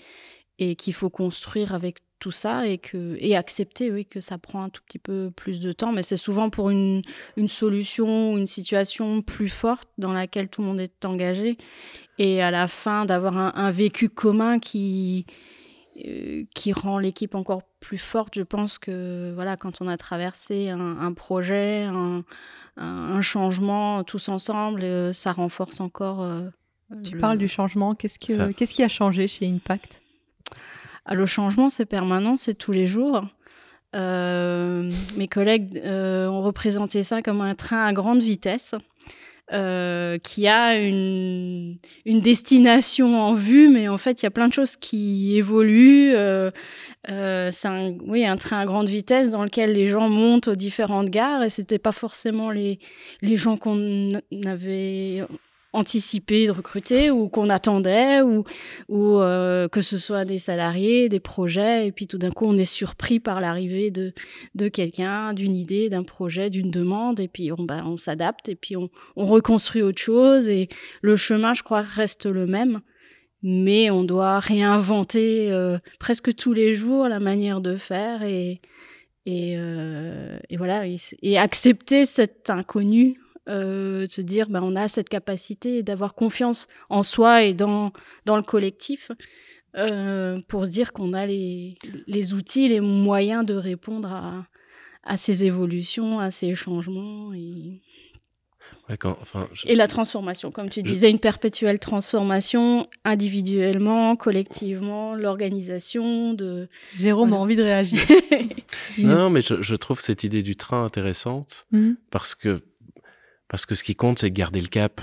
et 0.59 0.77
qu'il 0.77 0.95
faut 0.95 1.11
construire 1.11 1.75
avec 1.75 1.99
tout 2.19 2.31
ça 2.31 2.67
et 2.67 2.79
que 2.79 3.17
et 3.21 3.37
accepter 3.37 3.91
oui 3.91 4.07
que 4.07 4.21
ça 4.21 4.39
prend 4.39 4.63
un 4.63 4.71
tout 4.71 4.81
petit 4.87 4.99
peu 4.99 5.31
plus 5.35 5.61
de 5.61 5.73
temps. 5.73 5.93
Mais 5.93 6.03
c'est 6.03 6.17
souvent 6.17 6.51
pour 6.51 6.71
une, 6.71 7.03
une 7.37 7.49
solution 7.49 8.37
une 8.37 8.47
situation 8.47 9.23
plus 9.23 9.49
forte 9.49 9.89
dans 9.99 10.13
laquelle 10.13 10.49
tout 10.49 10.63
le 10.63 10.69
monde 10.69 10.81
est 10.81 11.05
engagé. 11.05 11.59
Et 12.19 12.43
à 12.43 12.51
la 12.51 12.69
fin 12.69 13.05
d'avoir 13.05 13.37
un, 13.37 13.71
vécu 13.71 14.09
commun 14.09 14.59
qui 14.59 15.27
qui 16.55 16.73
rend 16.73 16.99
l'équipe 16.99 17.35
encore 17.35 17.63
plus 17.81 17.99
forte. 17.99 18.35
Je 18.35 18.43
pense 18.43 18.79
que 18.79 19.33
voilà, 19.35 19.57
quand 19.57 19.81
on 19.81 19.89
a 19.89 19.97
traversé 19.97 20.69
un, 20.71 21.13
projet, 21.13 21.89
un, 22.77 23.21
changement 23.23 24.05
tous 24.05 24.29
ensemble, 24.29 24.83
euh, 24.83 25.13
ça 25.13 25.33
renforce 25.33 25.81
encore. 25.81 26.23
Euh, 26.23 26.49
tu 27.03 27.17
parles 27.17 27.39
du 27.39 27.49
changement. 27.49 27.95
Qu'est-ce, 27.95 28.19
que, 28.19 28.53
qu'est-ce 28.53 28.75
qui 28.75 28.83
a 28.83 28.89
changé 28.89 29.27
chez 29.27 29.49
Impact? 29.49 30.03
Ah, 31.05 31.15
Le 31.15 31.27
changement, 31.27 31.69
c'est 31.69 31.87
permanent, 31.87 32.37
c'est 32.37 32.55
tous 32.55 32.73
les 32.73 32.87
jours. 32.87 33.25
mes 33.95 35.29
collègues 35.31 35.81
ont 35.85 36.43
représenté 36.43 37.03
ça 37.03 37.23
comme 37.23 37.41
un 37.41 37.55
train 37.55 37.85
à 37.85 37.93
grande 37.93 38.23
vitesse. 38.23 38.75
Euh, 39.53 40.19
qui 40.19 40.49
a 40.49 40.77
une, 40.77 41.79
une, 42.05 42.21
destination 42.21 43.17
en 43.17 43.35
vue, 43.35 43.69
mais 43.69 43.87
en 43.87 43.97
fait, 43.97 44.21
il 44.21 44.25
y 44.25 44.27
a 44.27 44.31
plein 44.33 44.49
de 44.49 44.53
choses 44.53 44.77
qui 44.77 45.37
évoluent. 45.37 46.17
Euh, 46.17 46.51
euh, 47.11 47.51
c'est 47.53 47.69
un, 47.69 47.93
oui, 48.09 48.27
un 48.27 48.37
train 48.37 48.59
à 48.59 48.67
grande 48.67 48.89
vitesse 48.89 49.31
dans 49.31 49.45
lequel 49.45 49.71
les 49.71 49.87
gens 49.87 50.09
montent 50.09 50.49
aux 50.49 50.57
différentes 50.57 51.11
gares 51.11 51.45
et 51.45 51.51
c'était 51.51 51.79
pas 51.79 51.93
forcément 51.93 52.51
les, 52.51 52.81
les 53.23 53.37
gens 53.37 53.57
qu'on 53.57 54.09
avait 54.45 55.23
anticipé 55.77 56.47
de 56.47 56.53
recruter 56.53 57.11
ou 57.11 57.29
qu'on 57.29 57.51
attendait 57.51 58.23
ou, 58.23 58.45
ou 58.89 59.21
euh, 59.21 59.69
que 59.69 59.83
ce 59.83 59.99
soit 59.99 60.25
des 60.25 60.39
salariés, 60.39 61.09
des 61.09 61.21
projets 61.21 61.87
et 61.87 61.93
puis 61.93 62.07
tout 62.07 62.19
d'un 62.19 62.31
coup 62.31 62.47
on 62.47 62.57
est 62.57 62.65
surpris 62.65 63.21
par 63.21 63.41
l'arrivée 63.41 63.91
de, 63.91 64.15
de 64.55 64.69
quelqu'un, 64.69 65.35
d'une 65.35 65.55
idée, 65.55 65.89
d'un 65.89 66.03
projet, 66.03 66.49
d'une 66.49 66.71
demande 66.71 67.21
et 67.21 67.29
puis 67.29 67.53
on, 67.53 67.63
bah, 67.63 67.83
on 67.85 67.99
s'adapte 67.99 68.49
et 68.49 68.55
puis 68.55 68.77
on, 68.77 68.89
on 69.17 69.27
reconstruit 69.27 69.83
autre 69.83 70.01
chose 70.01 70.49
et 70.49 70.69
le 71.03 71.15
chemin 71.15 71.53
je 71.53 71.63
crois 71.63 71.83
reste 71.83 72.27
le 72.27 72.47
même. 72.47 72.81
Mais 73.43 73.91
on 73.91 74.03
doit 74.03 74.41
réinventer 74.41 75.53
euh, 75.53 75.79
presque 76.01 76.35
tous 76.35 76.55
les 76.55 76.75
jours 76.75 77.07
la 77.07 77.21
manière 77.21 77.61
de 77.61 77.77
faire 77.77 78.23
et, 78.23 78.63
et, 79.27 79.57
euh, 79.59 80.39
et 80.49 80.57
voilà 80.57 80.85
et 81.23 81.39
accepter 81.39 82.07
cet 82.07 82.49
inconnu 82.49 83.21
euh, 83.49 84.07
de 84.07 84.13
se 84.13 84.21
dire 84.21 84.49
ben, 84.49 84.61
on 84.63 84.75
a 84.77 84.89
cette 84.89 85.09
capacité 85.09 85.83
d'avoir 85.83 86.15
confiance 86.15 86.67
en 86.89 87.03
soi 87.03 87.45
et 87.45 87.55
dans, 87.55 87.93
dans 88.25 88.37
le 88.37 88.43
collectif 88.43 89.13
euh, 89.77 90.41
pour 90.49 90.67
se 90.67 90.71
dire 90.71 90.93
qu'on 90.93 91.13
a 91.13 91.27
les, 91.27 91.77
les 92.07 92.35
outils, 92.35 92.69
les 92.69 92.81
moyens 92.81 93.45
de 93.45 93.55
répondre 93.55 94.11
à, 94.11 94.47
à 95.05 95.17
ces 95.17 95.45
évolutions, 95.45 96.19
à 96.19 96.31
ces 96.31 96.55
changements. 96.55 97.35
Et... 97.35 97.83
enfin, 99.05 99.47
et 99.65 99.77
la 99.77 99.87
transformation, 99.87 100.51
comme 100.51 100.71
tu 100.71 100.83
disais, 100.83 101.11
une 101.11 101.19
perpétuelle 101.19 101.79
transformation 101.79 102.89
individuellement, 103.05 104.17
collectivement, 104.17 105.15
l'organisation 105.15 106.33
de. 106.33 106.69
Jérôme 106.97 107.35
a 107.35 107.37
envie 107.37 107.57
de 107.57 107.63
réagir. 107.63 108.01
non, 108.99 109.29
mais 109.29 109.43
je, 109.43 109.61
je, 109.61 109.77
trouve 109.77 110.01
cette 110.01 110.25
idée 110.25 110.43
du 110.43 110.57
train 110.57 110.85
intéressante 110.85 111.67
mmh. 111.71 111.93
parce 112.11 112.35
que 112.35 112.63
parce 113.49 113.67
que 113.67 113.75
ce 113.75 113.83
qui 113.83 113.95
compte, 113.95 114.19
c'est 114.19 114.31
garder 114.31 114.61
le 114.61 114.69
cap. 114.69 115.01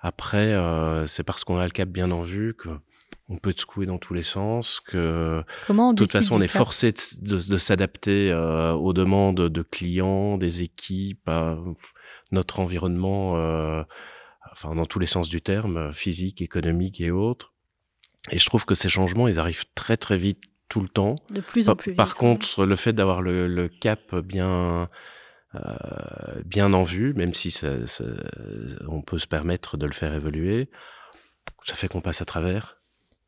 Après, 0.00 0.52
euh, 0.52 1.06
c'est 1.06 1.24
parce 1.24 1.44
qu'on 1.44 1.58
a 1.58 1.64
le 1.64 1.70
cap 1.70 1.88
bien 1.88 2.10
en 2.10 2.22
vue 2.22 2.54
que 2.54 2.68
on 3.28 3.36
peut 3.36 3.54
te 3.54 3.60
secouer 3.60 3.86
dans 3.86 3.98
tous 3.98 4.12
les 4.12 4.24
sens, 4.24 4.80
que 4.80 5.44
Comment 5.68 5.92
de 5.92 5.98
toute 5.98 6.10
façon 6.10 6.34
on 6.34 6.40
est 6.40 6.48
forcé 6.48 6.90
de, 6.90 7.36
de, 7.36 7.56
s'adapter 7.58 8.32
euh, 8.32 8.72
aux 8.72 8.92
demandes 8.92 9.36
de 9.36 9.62
clients, 9.62 10.36
des 10.36 10.62
équipes, 10.62 11.28
à 11.28 11.56
notre 12.32 12.58
environnement, 12.58 13.36
euh, 13.36 13.84
enfin 14.50 14.74
dans 14.74 14.84
tous 14.84 14.98
les 14.98 15.06
sens 15.06 15.28
du 15.28 15.40
terme, 15.40 15.92
physique, 15.92 16.42
économique 16.42 17.00
et 17.00 17.12
autres. 17.12 17.54
Et 18.32 18.38
je 18.38 18.46
trouve 18.46 18.66
que 18.66 18.74
ces 18.74 18.88
changements, 18.88 19.28
ils 19.28 19.38
arrivent 19.38 19.64
très 19.76 19.96
très 19.96 20.16
vite 20.16 20.42
tout 20.68 20.80
le 20.80 20.88
temps. 20.88 21.14
De 21.32 21.40
plus 21.40 21.68
en 21.68 21.76
plus 21.76 21.92
vite. 21.92 21.96
Par 21.96 22.16
contre, 22.16 22.64
le 22.64 22.76
fait 22.76 22.92
d'avoir 22.92 23.22
le, 23.22 23.46
le, 23.46 23.68
cap 23.68 24.16
bien 24.16 24.88
bien 26.44 26.72
en 26.72 26.82
vue, 26.82 27.12
même 27.14 27.34
si 27.34 27.50
ça, 27.50 27.86
ça, 27.86 28.04
on 28.88 29.02
peut 29.02 29.18
se 29.18 29.26
permettre 29.26 29.76
de 29.76 29.86
le 29.86 29.92
faire 29.92 30.14
évoluer. 30.14 30.70
Ça 31.64 31.74
fait 31.74 31.88
qu'on 31.88 32.00
passe 32.00 32.22
à 32.22 32.24
travers. 32.24 32.80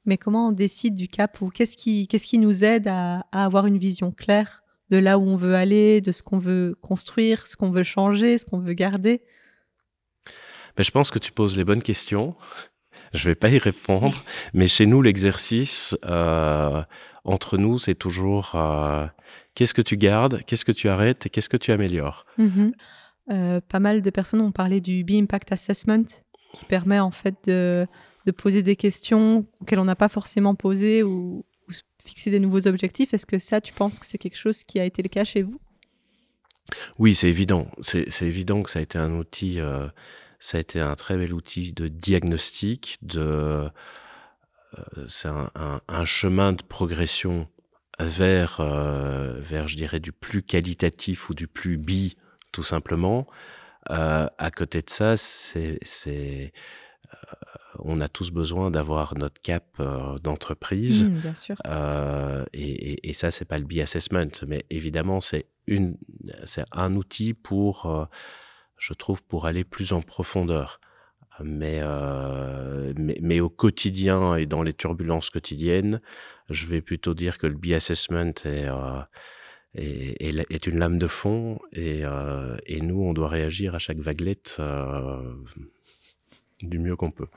Mais 0.05 0.17
comment 0.17 0.49
on 0.49 0.53
décide 0.53 0.95
du 0.95 1.09
cap 1.09 1.41
ou 1.41 1.51
qu'est-ce 1.51 1.77
qui, 1.77 2.09
qu'est-ce 2.09 2.27
qui 2.27 2.39
nous 2.39 2.65
aide 2.65 2.89
à, 2.89 3.27
à, 3.33 3.45
avoir 3.45 3.67
une 3.67 3.79
vision 3.79 4.11
claire 4.11 4.63
de 4.91 4.97
là 4.97 5.19
où 5.19 5.23
on 5.23 5.37
veut 5.37 5.55
aller, 5.55 6.01
de 6.01 6.13
ce 6.13 6.23
qu'on 6.23 6.39
veut 6.39 6.77
construire, 6.83 7.47
ce 7.47 7.57
qu'on 7.57 7.71
veut 7.71 7.85
changer, 7.85 8.39
ce 8.39 8.45
qu'on 8.45 8.59
veut 8.59 8.75
garder? 8.75 9.23
Ben, 10.77 10.83
Je 10.83 10.91
pense 10.91 11.11
que 11.11 11.19
tu 11.19 11.33
poses 11.33 11.57
les 11.57 11.65
bonnes 11.65 11.83
questions. 11.83 12.37
Je 13.15 13.29
vais 13.29 13.35
pas 13.35 13.49
y 13.49 13.59
répondre, 13.59 14.25
mais 14.55 14.67
chez 14.67 14.87
nous, 14.87 15.03
l'exercice 15.03 15.97
euh, 16.05 16.83
entre 17.25 17.59
nous, 17.59 17.79
c'est 17.79 17.95
toujours 17.95 18.53
euh, 18.55 19.07
Qu'est-ce 19.55 19.75
que 19.75 19.83
tu 19.83 19.97
gardes? 19.97 20.43
Qu'est-ce 20.47 20.65
que 20.65 20.73
tu 20.73 20.89
arrêtes? 20.89 21.27
Et 21.27 21.31
qu'est-ce 21.31 21.49
que 21.49 21.57
tu 21.57 21.73
améliores? 21.73 22.25
Mhm. 22.39 22.73
euh, 23.31 23.61
Pas 23.69 23.81
mal 23.81 24.03
de 24.03 24.11
personnes 24.11 24.41
ont 24.41 24.53
parlé 24.53 24.81
du 24.81 25.05
B-Impact 25.05 25.53
Assessment 25.53 26.05
qui 26.55 26.65
permet 26.65 26.99
en 26.99 27.11
fait 27.11 27.37
de, 27.47 27.87
poser 28.37 28.63
des 28.63 28.77
questions 28.77 29.47
auxquelles 29.61 29.79
on 29.79 29.85
n'a 29.85 29.97
pas 29.97 30.09
forcément 30.09 30.55
posé 30.55 31.03
ou, 31.03 31.45
fixer 32.05 32.33
des 32.33 32.41
nouveaux 32.41 32.67
objectifs. 32.67 33.15
Est-ce 33.15 33.27
que 33.27 33.39
ça, 33.39 33.61
tu 33.61 33.73
penses 33.73 34.01
que 34.01 34.07
c'est 34.07 34.19
quelque 34.19 34.37
chose 34.37 34.65
qui 34.65 34.81
a 34.81 34.85
été 34.85 35.03
le 35.03 35.09
cas 35.09 35.23
chez 35.25 35.43
vous? 35.43 35.61
Oui, 36.99 37.15
c'est 37.15 37.29
évident. 37.29 37.69
C'est 37.81 38.23
évident 38.23 38.63
que 38.63 38.71
ça 38.71 38.81
a 38.81 38.83
été 38.83 38.99
un 38.99 39.13
outil, 39.13 39.61
euh, 39.61 39.87
ça 40.41 40.59
a 40.59 40.61
été 40.61 40.81
un 40.81 40.97
très 40.97 41.17
bel 41.17 41.33
outil 41.33 41.73
de 41.73 41.87
diagnostic, 41.87 42.97
de 43.03 43.71
euh, 44.79 45.07
c'est 45.09 45.29
un, 45.29 46.05
chemin 46.05 46.53
de 46.53 46.63
progression 46.63 47.49
vers, 47.99 48.61
euh, 48.61 49.39
vers, 49.39 49.69
je 49.69 49.77
dirais, 49.77 50.01
du 50.01 50.13
plus 50.13 50.43
qualitatif 50.43 51.31
ou 51.31 51.35
du 51.35 51.47
plus 51.47 51.77
bi, 51.77 52.17
tout 52.53 52.63
simplement. 52.63 53.27
Euh, 53.91 54.29
à 54.39 54.51
côté 54.51 54.81
de 54.83 54.91
ça, 54.91 55.17
c'est, 55.17 55.79
c'est, 55.83 56.53
euh, 57.13 57.17
on 57.81 58.01
a 58.01 58.09
tous 58.09 58.31
besoin 58.31 58.71
d'avoir 58.71 59.17
notre 59.17 59.41
cap 59.41 59.83
d'entreprise. 60.23 61.05
Mmh, 61.05 61.21
bien 61.21 61.35
sûr. 61.35 61.57
Et, 62.53 62.93
et, 62.93 63.09
et, 63.09 63.13
ça, 63.13 63.31
c'est 63.31 63.45
pas 63.45 63.59
le 63.59 63.65
bi 63.65 63.81
assessment, 63.81 64.31
mais 64.47 64.65
évidemment, 64.71 65.21
c'est 65.21 65.47
une, 65.67 65.97
c'est 66.45 66.65
un 66.73 66.95
outil 66.97 67.35
pour, 67.35 68.09
je 68.79 68.95
trouve, 68.95 69.23
pour 69.23 69.47
aller 69.47 69.65
plus 69.65 69.93
en 69.93 70.03
profondeur. 70.03 70.81
Mais, 71.43 71.81
mais, 72.97 73.19
mais, 73.21 73.41
au 73.41 73.49
quotidien 73.49 74.37
et 74.37 74.47
dans 74.47 74.63
les 74.63 74.75
turbulences 74.75 75.31
quotidiennes, 75.31 76.01
je 76.53 76.67
vais 76.67 76.81
plutôt 76.81 77.15
dire 77.15 77.39
que 77.39 77.47
le 77.47 77.55
B-assessment 77.55 78.33
est, 78.45 78.67
euh, 78.67 79.01
est, 79.75 80.51
est, 80.51 80.67
une 80.67 80.79
lame 80.79 80.99
de 80.99 81.07
fond 81.07 81.59
et, 81.73 82.05
euh, 82.05 82.57
et, 82.67 82.81
nous, 82.81 83.03
on 83.03 83.13
doit 83.13 83.29
réagir 83.29 83.75
à 83.75 83.79
chaque 83.79 83.99
vaguelette 83.99 84.57
euh, 84.61 85.23
du 86.63 86.79
mieux 86.79 86.97
qu'on 86.97 87.11
peut. 87.11 87.29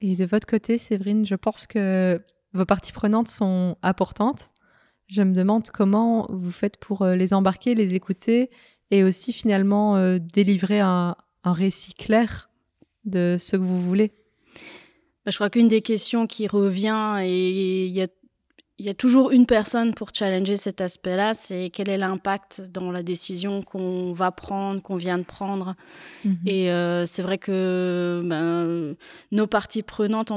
Et 0.00 0.16
de 0.16 0.24
votre 0.24 0.46
côté, 0.46 0.78
Séverine, 0.78 1.26
je 1.26 1.34
pense 1.34 1.66
que 1.66 2.20
vos 2.52 2.64
parties 2.64 2.92
prenantes 2.92 3.28
sont 3.28 3.76
importantes. 3.82 4.50
Je 5.08 5.22
me 5.22 5.34
demande 5.34 5.68
comment 5.70 6.26
vous 6.30 6.50
faites 6.50 6.78
pour 6.78 7.04
les 7.04 7.34
embarquer, 7.34 7.74
les 7.74 7.94
écouter 7.94 8.50
et 8.90 9.04
aussi 9.04 9.32
finalement 9.32 10.16
délivrer 10.18 10.80
un, 10.80 11.16
un 11.44 11.52
récit 11.52 11.94
clair 11.94 12.50
de 13.04 13.36
ce 13.38 13.56
que 13.56 13.62
vous 13.62 13.82
voulez. 13.82 14.12
bah, 15.24 15.30
Je 15.30 15.36
crois 15.36 15.50
qu'une 15.50 15.68
des 15.68 15.82
questions 15.82 16.26
qui 16.26 16.46
revient, 16.46 17.18
et 17.22 17.86
il 17.86 17.92
y 17.92 18.02
a 18.02 18.08
il 18.82 18.86
y 18.86 18.88
a 18.88 18.94
toujours 18.94 19.30
une 19.30 19.46
personne 19.46 19.94
pour 19.94 20.08
challenger 20.12 20.56
cet 20.56 20.80
aspect-là, 20.80 21.34
c'est 21.34 21.70
quel 21.72 21.88
est 21.88 21.98
l'impact 21.98 22.62
dans 22.72 22.90
la 22.90 23.04
décision 23.04 23.62
qu'on 23.62 24.12
va 24.12 24.32
prendre, 24.32 24.82
qu'on 24.82 24.96
vient 24.96 25.18
de 25.18 25.22
prendre. 25.22 25.76
Mhm. 26.24 26.38
Et 26.46 26.68
euh, 26.72 27.06
c'est 27.06 27.22
vrai 27.22 27.38
que 27.38 28.22
ben, 28.24 28.96
nos 29.30 29.46
parties 29.46 29.84
prenantes, 29.84 30.32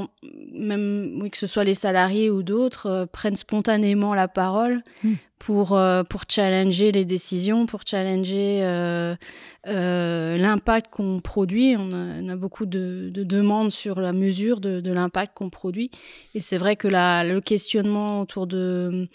même 0.53 1.17
oui, 1.19 1.31
que 1.31 1.39
ce 1.39 1.47
soit 1.47 1.63
les 1.63 1.73
salariés 1.73 2.29
ou 2.29 2.43
d'autres, 2.43 2.85
euh, 2.85 3.05
prennent 3.07 3.35
spontanément 3.35 4.13
la 4.13 4.27
parole 4.27 4.83
mhm 5.03 5.17
pour, 5.39 5.77
euh, 5.77 6.03
pour 6.03 6.23
challenger 6.29 6.91
les 6.91 7.05
décisions, 7.05 7.65
pour 7.65 7.81
challenger 7.85 8.61
euh, 8.63 9.15
euh, 9.67 10.37
l'impact 10.37 10.91
qu'on 10.91 11.19
produit. 11.19 11.75
On 11.77 11.91
a, 11.91 12.21
on 12.21 12.29
a 12.29 12.35
beaucoup 12.35 12.65
de, 12.65 13.09
de, 13.13 13.23
demandes 13.23 13.71
sur 13.71 13.99
la 13.99 14.13
mesure 14.13 14.59
de, 14.59 14.79
de 14.79 14.91
l'impact 14.91 15.33
qu'on 15.35 15.49
produit. 15.49 15.91
Et 16.33 16.39
c'est 16.39 16.57
vrai 16.57 16.75
que 16.75 16.87
la, 16.87 17.23
le 17.23 17.41
questionnement 17.41 18.21
autour 18.21 18.47
de 18.47 19.07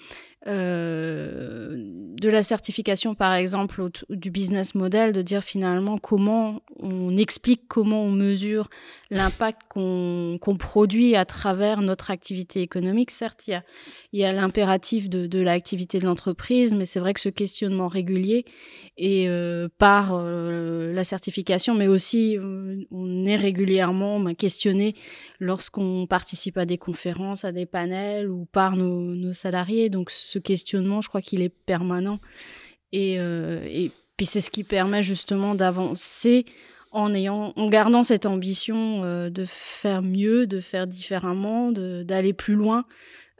euh, 0.46 1.74
de 1.76 2.28
la 2.30 2.42
certification, 2.42 3.14
par 3.14 3.34
exemple, 3.34 3.82
du 4.08 4.30
business 4.30 4.74
model, 4.74 5.12
de 5.12 5.20
dire 5.20 5.42
finalement 5.42 5.98
comment 5.98 6.62
on 6.78 7.16
explique, 7.16 7.62
comment 7.68 8.02
on 8.02 8.10
mesure 8.10 8.68
l'impact 9.10 9.62
qu'on 9.68 10.38
produit 10.58 11.14
à 11.14 11.24
travers 11.24 11.82
notre 11.82 12.10
activité 12.10 12.62
économique. 12.62 13.10
Certes, 13.10 13.48
il 13.48 13.62
y 14.12 14.24
a, 14.24 14.32
l'impératif 14.32 15.08
de, 15.10 15.40
l'activité 15.40 15.98
de 15.98 16.06
l'entreprise, 16.06 16.74
mais 16.74 16.86
c'est 16.86 17.00
vrai 17.00 17.14
que 17.14 17.20
ce 17.20 17.28
questionnement 17.28 17.88
régulier 17.88 18.44
et 18.96 19.28
euh, 19.28 19.68
par 19.78 20.14
euh, 20.14 20.92
la 20.92 21.04
certification, 21.04 21.74
mais 21.74 21.88
aussi 21.88 22.38
on 22.90 23.24
est 23.26 23.36
régulièrement 23.36 24.20
ben, 24.20 24.34
questionné 24.34 24.94
lorsqu'on 25.38 26.06
participe 26.06 26.58
à 26.58 26.66
des 26.66 26.78
conférences, 26.78 27.44
à 27.44 27.52
des 27.52 27.66
panels 27.66 28.30
ou 28.30 28.46
par 28.46 28.76
nos, 28.76 29.14
nos 29.14 29.32
salariés. 29.32 29.90
Ce 30.30 30.38
questionnement, 30.38 31.00
je 31.00 31.08
crois 31.08 31.22
qu'il 31.22 31.42
est 31.42 31.48
permanent. 31.48 32.20
Et, 32.92 33.16
euh, 33.18 33.64
et 33.68 33.90
puis 34.16 34.26
c'est 34.26 34.40
ce 34.40 34.50
qui 34.50 34.64
permet 34.64 35.02
justement 35.02 35.54
d'avancer 35.54 36.46
en 36.92 37.14
ayant, 37.14 37.52
en 37.56 37.68
gardant 37.68 38.02
cette 38.02 38.26
ambition 38.26 39.04
euh, 39.04 39.30
de 39.30 39.44
faire 39.46 40.02
mieux, 40.02 40.46
de 40.46 40.60
faire 40.60 40.86
différemment, 40.86 41.72
d'aller 41.72 42.32
plus 42.32 42.54
loin, 42.54 42.84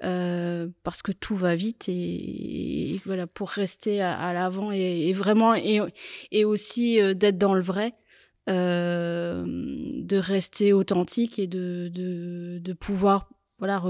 euh, 0.05 0.69
parce 0.83 1.03
que 1.03 1.13
tout 1.13 1.37
va 1.37 1.57
vite 1.57 1.87
et, 1.89 3.01
voilà 3.05 3.27
pour 3.27 3.51
rester 3.51 4.01
à, 4.01 4.33
l'avant 4.33 4.71
et, 4.73 5.13
vraiment 5.13 5.55
et, 5.55 6.45
aussi 6.45 6.99
d'être 7.15 7.39
dans 7.39 7.55
le 7.55 7.63
vrai. 7.63 7.95
de 8.47 10.17
rester 10.17 10.73
authentique 10.73 11.39
et 11.39 11.47
de, 11.47 11.89
de 11.93 12.73
pouvoir 12.73 13.29
voilà, 13.61 13.83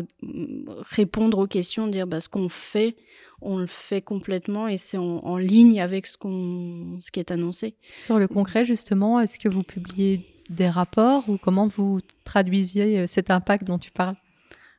répondre 0.90 1.38
aux 1.38 1.46
questions, 1.46 1.86
dire 1.86 2.06
bah, 2.06 2.20
ce 2.20 2.28
qu'on 2.28 2.48
fait, 2.48 2.96
on 3.40 3.58
le 3.58 3.66
fait 3.66 4.02
complètement 4.02 4.68
et 4.68 4.76
c'est 4.76 4.98
en, 4.98 5.38
ligne 5.38 5.80
avec 5.80 6.06
ce, 6.06 6.18
qu'on, 6.18 6.98
ce 7.00 7.10
qui 7.10 7.20
est 7.20 7.30
annoncé. 7.30 7.74
Sur 8.00 8.18
le 8.18 8.28
concret, 8.28 8.64
justement, 8.64 9.20
est-ce 9.20 9.38
que 9.38 9.48
vous 9.48 9.62
publiez 9.62 10.26
des 10.50 10.68
rapports 10.68 11.28
ou 11.28 11.38
comment 11.38 11.68
vous 11.68 12.00
traduisiez 12.24 12.98
euh, 12.98 13.06
cet 13.06 13.30
impact 13.30 13.64
dont 13.64 13.78
tu 13.78 13.90
parles? 13.92 14.16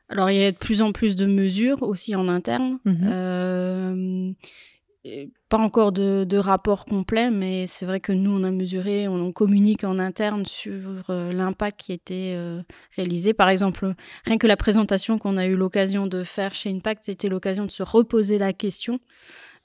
Alors, 0.08 0.30
il 0.30 0.36
y 0.36 0.44
a 0.44 0.52
de 0.52 0.58
plus 0.58 0.82
en 0.82 0.92
plus 0.92 1.16
de 1.16 1.24
mesures 1.24 1.82
aussi 1.82 2.14
en 2.14 2.28
interne. 2.28 2.78
Mmh 2.84 2.94
euh, 3.04 4.32
pas 5.48 5.58
encore 5.58 5.92
de, 5.92 6.36
rapport 6.36 6.84
complet, 6.84 7.30
mais 7.30 7.66
c'est 7.66 7.84
vrai 7.84 8.00
que 8.00 8.12
nous, 8.12 8.30
on 8.30 8.44
a 8.44 8.50
mesuré, 8.50 9.08
on, 9.08 9.32
communique 9.32 9.84
en 9.84 9.98
interne 9.98 10.46
sur 10.46 11.04
euh, 11.10 11.32
l'impact 11.32 11.80
qui 11.80 11.92
était 11.92 12.34
euh, 12.36 12.62
réalisé. 12.96 13.34
Par 13.34 13.48
exemple, 13.48 13.94
rien 14.24 14.38
que 14.38 14.46
la 14.46 14.56
présentation 14.56 15.18
qu'on 15.18 15.36
a 15.36 15.46
eu 15.46 15.56
l'occasion 15.56 16.06
de 16.06 16.22
faire 16.22 16.54
chez 16.54 16.70
Impact, 16.70 17.04
c'était 17.04 17.28
l'occasion 17.28 17.66
de 17.66 17.70
se 17.70 17.82
reposer 17.82 18.38
la 18.38 18.52
question 18.52 19.00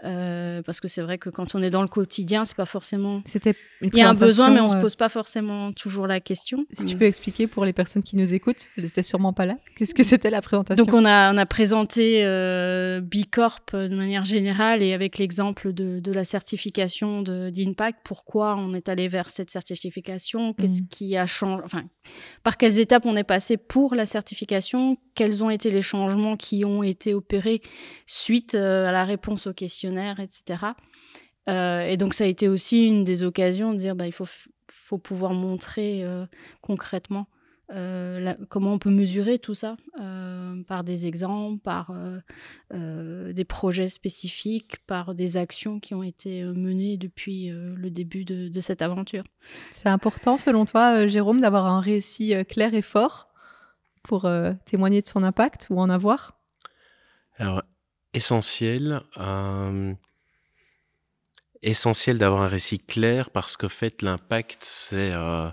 euh, 0.04 0.62
parce 0.62 0.80
que 0.80 0.88
c'est 0.88 1.02
vrai 1.02 1.18
que 1.18 1.30
quand 1.30 1.56
on 1.56 1.64
est 1.64 1.72
dans 1.72 1.82
le 1.82 1.88
quotidien, 1.88 2.46
c'est 2.46 2.56
pas 2.56 2.66
forcément. 2.68 3.22
C'était 3.26 3.56
Il 3.82 3.96
y 3.96 4.02
a 4.02 4.10
un 4.10 4.14
besoin, 4.14 4.50
mais 4.50 4.60
on 4.60 4.70
se 4.70 4.76
pose 4.76 4.96
pas 4.96 5.10
forcément 5.10 5.72
toujours 5.72 6.06
la 6.06 6.20
question. 6.20 6.66
Si 6.72 6.86
tu 6.86 6.96
peux 6.96 7.06
expliquer 7.06 7.48
pour 7.48 7.66
les 7.66 7.74
personnes 7.74 8.04
qui 8.04 8.16
nous 8.16 8.34
écoutent, 8.34 8.68
elles 8.78 8.86
étaient 8.86 9.04
sûrement 9.04 9.34
pas 9.34 9.46
là. 9.46 9.58
Qu'est-ce 9.76 9.96
que 9.96 10.04
c'était 10.04 10.30
la 10.30 10.42
présentation 10.42 10.84
Donc 10.84 10.94
on 10.94 11.06
a 11.06 11.34
on 11.34 11.38
a 11.38 11.46
présenté 11.46 12.24
euh, 12.26 13.02
Bicorp 13.02 13.66
de 13.74 13.96
manière 13.96 14.24
générale 14.24 14.84
et 14.84 14.94
avec 14.94 15.18
l'exemple 15.18 15.74
de, 15.74 16.00
de 16.00 16.12
la 16.12 16.24
certification 16.24 17.24
d'Impact. 17.24 18.00
Pourquoi 18.04 18.56
on 18.56 18.76
est 18.76 18.90
allé 18.90 19.08
vers 19.08 19.30
cette 19.30 19.50
certification? 19.50 20.54
Qu'est-ce 20.54 20.84
mmh. 20.84 20.88
qui 20.90 21.18
a 21.18 21.26
changé 21.26 21.64
Enfin, 21.66 21.84
par 22.44 22.58
quelles 22.58 22.80
étapes 22.80 23.06
on 23.06 23.16
est 23.16 23.24
passé 23.24 23.58
pour 23.58 23.96
la 23.96 24.06
certification? 24.06 24.98
Quels 25.18 25.44
ont 25.44 25.50
été 25.50 25.72
les 25.72 25.82
changements 25.82 26.38
qui 26.38 26.64
ont 26.64 26.84
été 26.84 27.16
opérés 27.16 27.64
suite 28.06 28.54
euh, 28.54 28.86
à 28.86 28.92
la 28.92 29.04
réponse 29.04 29.48
aux 29.48 29.54
questions 29.54 29.98
etc. 29.98 30.64
Euh, 31.50 31.82
et 31.82 31.98
donc 31.98 32.14
ça 32.14 32.26
a 32.26 32.28
été 32.28 32.48
aussi 32.48 32.86
une 32.86 33.04
des 33.04 33.24
occasions 33.24 33.74
de 33.74 33.80
dire 33.80 33.96
bah, 33.96 34.06
il 34.06 34.14
faut, 34.14 34.28
pouvoir 35.00 35.34
montrer 35.34 36.04
euh, 36.04 36.28
concrètement 36.62 37.28
comment 38.48 38.72
on 38.72 38.80
peut 38.80 38.92
mesurer 38.92 39.40
tout 39.40 39.54
ça 39.54 39.76
par 40.68 40.86
des 40.86 41.06
exemples, 41.06 41.62
par 41.62 41.94
des 42.72 43.44
projets 43.44 43.90
spécifiques, 43.90 44.78
par 44.88 45.14
des 45.14 45.36
actions 45.36 45.82
qui 45.82 45.94
ont 45.94 46.02
été 46.02 46.46
menées 46.46 46.96
depuis 46.96 47.50
le 47.50 47.90
début 47.90 48.24
de 48.24 48.60
cette 48.62 48.82
aventure. 48.82 49.24
C'est 49.72 49.90
important 49.90 50.38
selon 50.38 50.64
toi, 50.64 51.08
Jérôme, 51.08 51.42
d'avoir 51.42 51.66
un 51.66 51.82
récit 51.82 52.34
clair 52.46 52.74
et 52.74 52.82
fort? 52.82 53.27
Pour 54.04 54.30
témoigner 54.66 55.02
de 55.02 55.08
son 55.08 55.24
impact 55.24 55.68
ou 55.70 55.80
en 55.80 55.90
avoir? 55.90 56.38
Alors 57.38 57.62
essentiel. 58.14 59.02
Euh, 59.18 59.94
essentiel 61.62 62.18
d'avoir 62.18 62.42
un 62.42 62.48
récit 62.48 62.80
clair 62.80 63.32
parce 63.32 63.58
que 63.58 63.68
fait 63.68 64.02
l'impact 64.02 64.60
c'est 64.62 65.12
euh, 65.12 65.50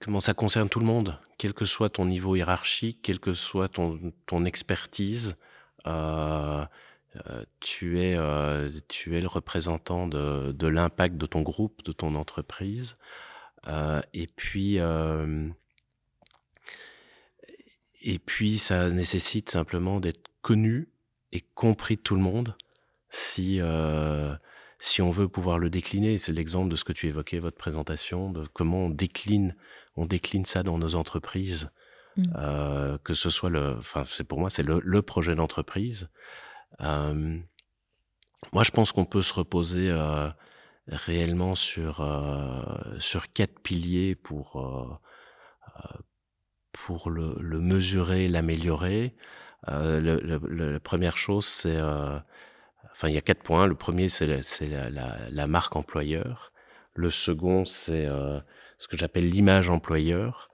comment 0.00 0.18
ça 0.18 0.34
concerne 0.34 0.68
tout 0.68 0.80
le 0.80 0.86
monde 0.86 1.16
quel 1.38 1.54
que 1.54 1.64
soit 1.64 1.90
ton 1.90 2.06
niveau 2.06 2.34
hiérarchique 2.34 3.02
quelle 3.02 3.20
que 3.20 3.34
soit 3.34 3.68
ton, 3.68 4.12
ton 4.26 4.44
expertise 4.44 5.36
euh, 5.86 6.64
tu 7.60 8.00
es 8.00 8.18
tu 8.88 9.16
es 9.16 9.20
le 9.20 9.28
représentant 9.28 10.08
de, 10.08 10.50
de 10.50 10.66
l'impact 10.66 11.16
de 11.16 11.26
ton 11.26 11.42
groupe 11.42 11.84
de 11.84 11.92
ton 11.92 12.16
entreprise 12.16 12.96
et 14.12 14.26
puis 14.34 14.80
et 18.00 18.18
puis 18.18 18.58
ça 18.58 18.90
nécessite 18.90 19.50
simplement 19.50 20.00
d'être 20.00 20.30
connu 20.42 20.88
et 21.32 21.40
compris 21.54 21.96
de 21.96 22.00
tout 22.00 22.14
le 22.14 22.22
monde 22.22 22.56
si, 23.10 23.56
euh, 23.60 24.34
si 24.78 25.02
on 25.02 25.10
veut 25.10 25.28
pouvoir 25.28 25.58
le 25.58 25.70
décliner. 25.70 26.18
C'est 26.18 26.32
l'exemple 26.32 26.68
de 26.68 26.76
ce 26.76 26.84
que 26.84 26.92
tu 26.92 27.08
évoquais, 27.08 27.38
votre 27.38 27.56
présentation, 27.56 28.30
de 28.30 28.46
comment 28.52 28.86
on 28.86 28.90
décline, 28.90 29.54
on 29.96 30.06
décline 30.06 30.44
ça 30.44 30.62
dans 30.62 30.78
nos 30.78 30.94
entreprises. 30.94 31.70
Mmh. 32.16 32.22
Euh, 32.36 32.98
que 32.98 33.14
ce 33.14 33.30
soit 33.30 33.50
le, 33.50 33.76
enfin, 33.78 34.02
c'est 34.04 34.24
pour 34.24 34.40
moi, 34.40 34.50
c'est 34.50 34.64
le, 34.64 34.80
le, 34.82 35.00
projet 35.00 35.36
d'entreprise. 35.36 36.08
Euh, 36.80 37.38
moi, 38.52 38.64
je 38.64 38.72
pense 38.72 38.90
qu'on 38.90 39.04
peut 39.04 39.22
se 39.22 39.32
reposer 39.32 39.88
euh, 39.90 40.28
réellement 40.88 41.54
sur 41.54 42.00
euh, 42.00 42.62
sur 42.98 43.32
quatre 43.32 43.60
piliers 43.60 44.16
pour 44.16 44.56
euh, 44.60 45.88
pour 46.86 47.10
le, 47.10 47.36
le 47.40 47.60
mesurer, 47.60 48.26
l'améliorer. 48.28 49.14
Euh, 49.68 50.40
la 50.48 50.80
première 50.80 51.16
chose, 51.16 51.44
c'est, 51.44 51.76
euh, 51.76 52.18
enfin, 52.92 53.08
il 53.08 53.14
y 53.14 53.18
a 53.18 53.20
quatre 53.20 53.42
points. 53.42 53.66
Le 53.66 53.74
premier, 53.74 54.08
c'est 54.08 54.26
la, 54.26 54.90
la, 54.90 55.18
la, 55.30 55.46
marque 55.46 55.76
employeur. 55.76 56.52
Le 56.94 57.10
second, 57.10 57.64
c'est 57.66 58.06
euh, 58.06 58.40
ce 58.78 58.88
que 58.88 58.96
j'appelle 58.96 59.28
l'image 59.28 59.68
employeur. 59.68 60.50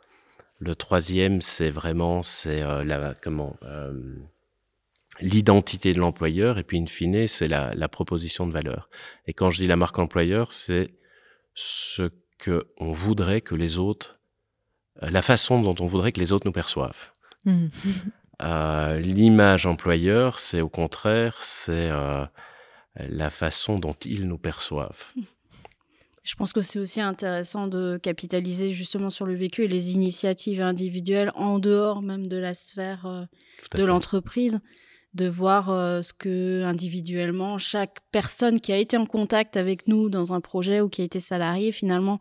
Le 0.59 0.75
troisième, 0.75 1.41
c'est 1.43 1.71
vraiment, 1.71 2.23
c'est 2.23 2.63
la 2.63 3.15
comment 3.23 3.57
l'identité 5.21 5.93
de 5.93 6.01
l'employeur. 6.01 6.59
Et 6.59 6.65
puis, 6.65 6.79
in 6.79 6.87
fine, 6.87 7.27
c'est 7.27 7.47
la, 7.47 7.75
la 7.75 7.89
proposition 7.89 8.47
de 8.47 8.53
valeur. 8.53 8.89
Et 9.27 9.33
quand 9.33 9.51
je 9.51 9.59
dis 9.59 9.67
la 9.67 9.77
marque 9.77 9.99
employeur, 9.99 10.53
c'est 10.53 10.95
ce 11.55 12.11
que 12.39 12.67
on 12.79 12.93
voudrait 12.93 13.41
que 13.43 13.55
les 13.55 13.79
autres, 13.79 14.16
la 15.03 15.23
façon 15.23 15.61
dont 15.61 15.75
on 15.81 15.87
voudrait 15.87 16.13
que 16.13 16.21
les 16.21 16.33
autres 16.33 16.47
nous 16.47 16.53
perçoivent. 16.53 17.13
Mmh. 17.45 17.67
Euh, 18.43 18.99
l'image 18.99 19.65
employeur, 19.65 20.39
c'est 20.39 20.61
au 20.61 20.69
contraire, 20.69 21.39
c'est 21.41 21.89
euh, 21.91 22.23
la 22.97 23.31
façon 23.31 23.79
dont 23.79 23.97
ils 24.05 24.29
nous 24.29 24.37
perçoivent. 24.37 25.07
Je 26.23 26.35
pense 26.35 26.53
que 26.53 26.61
c'est 26.61 26.79
aussi 26.79 27.01
intéressant 27.01 27.67
de 27.67 27.99
capitaliser 28.03 28.73
justement 28.73 29.11
sur 29.11 29.27
le 29.27 29.35
vécu 29.35 29.63
et 29.63 29.69
les 29.69 29.93
initiatives 29.93 30.61
individuelles 30.61 31.33
en 31.35 31.59
dehors 31.59 32.03
même 32.03 32.27
de 32.27 32.37
la 32.37 32.53
sphère 32.53 33.07
euh, 33.07 33.23
de 33.75 33.85
l'entreprise 33.85 34.61
de 35.17 35.29
voir 35.29 35.71
euh, 35.71 36.03
ce 36.03 36.13
que 36.13 36.63
individuellement 36.63 37.59
chaque 37.59 37.99
personne 38.13 38.61
qui 38.61 38.73
a 38.73 38.77
été 38.77 38.97
en 38.97 39.07
contact 39.07 39.57
avec 39.57 39.89
nous 39.89 40.09
dans 40.11 40.33
un 40.33 40.41
projet 40.41 40.81
ou 40.81 40.89
qui 40.89 41.01
a 41.01 41.05
été 41.05 41.21
salarié 41.21 41.73
finalement 41.73 42.21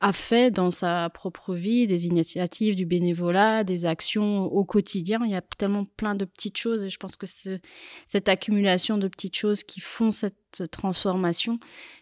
a 0.00 0.12
fait 0.12 0.50
dans 0.50 0.72
sa 0.72 1.08
propre 1.10 1.54
vie, 1.54 1.86
des 1.86 2.06
initiatives, 2.06 2.74
du 2.74 2.84
bénévolat, 2.84 3.62
des 3.62 3.86
actions 3.86 4.42
au 4.44 4.64
quotidien. 4.64 5.20
Il 5.24 5.30
y 5.30 5.36
a 5.36 5.40
tellement 5.40 5.84
plein 5.84 6.16
de 6.16 6.24
petites 6.24 6.58
choses 6.58 6.82
et 6.82 6.90
je 6.90 6.96
pense 6.98 7.14
que 7.14 7.26
cette 7.26 8.28
accumulation 8.28 8.98
de 8.98 9.06
petites 9.06 9.36
choses 9.36 9.62
qui 9.62 9.78
font 9.78 10.10
cette 10.10 10.41
transformation, 10.70 11.58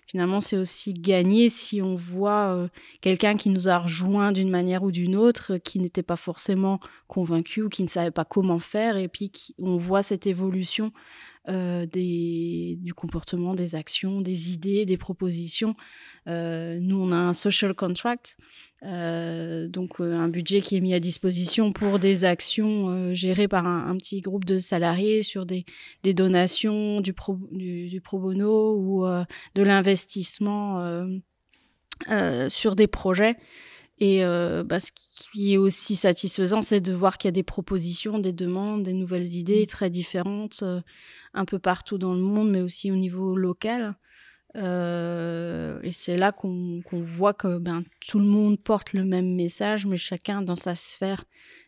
finalement, 0.07 0.41
c'est 0.41 0.57
aussi 0.57 0.93
gagner 0.93 1.49
si 1.49 1.81
on 1.83 1.95
voit 1.95 2.55
euh, 2.55 2.69
quelqu'un 3.01 3.37
qui 3.37 3.51
nous 3.51 3.69
a 3.69 3.79
rejoint 3.79 4.33
d'une 4.33 4.51
manière 4.51 4.83
ou 4.83 4.91
d'une 4.91 5.17
autre, 5.17 5.57
qui 5.59 5.79
n'était 5.79 6.03
pas 6.03 6.17
forcément 6.17 6.81
convaincu 7.09 7.63
ou 7.63 7.69
qui 7.69 7.83
ne 7.83 7.89
savait 7.89 8.11
pas 8.11 8.25
comment 8.25 8.59
faire, 8.59 8.97
et 8.97 9.09
puis 9.09 9.31
on 9.59 9.77
voit 9.77 10.03
cette 10.03 10.27
évolution 10.27 10.93
euh, 11.49 11.87
du 11.87 12.93
comportement, 12.95 13.55
des 13.55 13.75
actions, 13.75 14.21
des 14.21 14.53
idées, 14.53 14.85
des 14.85 14.99
propositions. 14.99 15.75
Euh, 16.29 16.79
nous, 16.81 17.01
on 17.01 17.13
a 17.13 17.17
un 17.17 17.33
social 17.33 17.73
contract, 17.75 18.37
euh, 18.83 19.67
donc 19.67 20.01
un 20.01 20.29
budget 20.29 20.61
qui 20.61 20.77
est 20.77 20.81
mis 20.81 20.93
à 20.93 21.01
disposition 21.01 21.73
pour 21.73 21.99
des 21.99 22.27
actions 22.27 23.15
gérées 23.15 23.49
par 23.49 23.67
un, 23.67 23.97
petit 23.97 24.21
groupe 24.21 24.45
de 24.45 24.59
salariés 24.59 25.23
sur 25.23 25.47
des, 25.47 25.65
des 26.03 26.13
donations, 26.13 27.01
du, 27.01 27.15
pro 27.15 27.39
bono 28.19 28.77
ou 28.77 29.07
de 29.55 29.63
l'investissement 29.63 31.09
sur 32.51 32.77
des 32.77 32.87
projets. 32.87 33.37
Et 34.01 34.25
euh, 34.25 34.65
bah, 34.65 34.81
ce 34.81 34.91
qui 34.93 35.53
est 35.53 35.59
aussi 35.59 35.95
satisfaisant, 35.95 36.63
c'est 36.63 36.81
de 36.81 36.93
voir 36.95 37.19
qu'il 37.19 37.29
y 37.29 37.31
a 37.31 37.33
des 37.33 37.43
propositions, 37.43 38.19
des 38.19 38.33
demandes, 38.33 38.83
des 38.83 38.95
nouvelles 38.95 39.29
idées 39.35 39.65
mmh. 39.65 39.67
très 39.67 39.91
différentes, 39.91 40.61
euh, 40.63 40.81
un 41.35 41.45
peu 41.45 41.59
partout 41.59 41.99
dans 41.99 42.15
le 42.15 42.21
monde, 42.21 42.51
mais 42.51 42.63
aussi 42.63 42.91
au 42.91 42.97
niveau 42.97 43.37
local. 43.37 43.95
Euh, 44.57 45.79
et 45.83 45.93
c'est 45.93 46.17
là 46.17 46.33
qu'on 46.33 46.83
voit 46.91 47.35
que 47.35 47.59
ben, 47.59 47.85
tout 48.01 48.19
le 48.19 48.25
monde 48.25 48.61
porte 48.63 48.95
le 48.95 49.05
même 49.05 49.35
message, 49.35 49.85
mais 49.85 49.99
chacun 49.99 50.41
dans 50.41 50.57
sa 50.57 50.75
sphère 50.75 51.25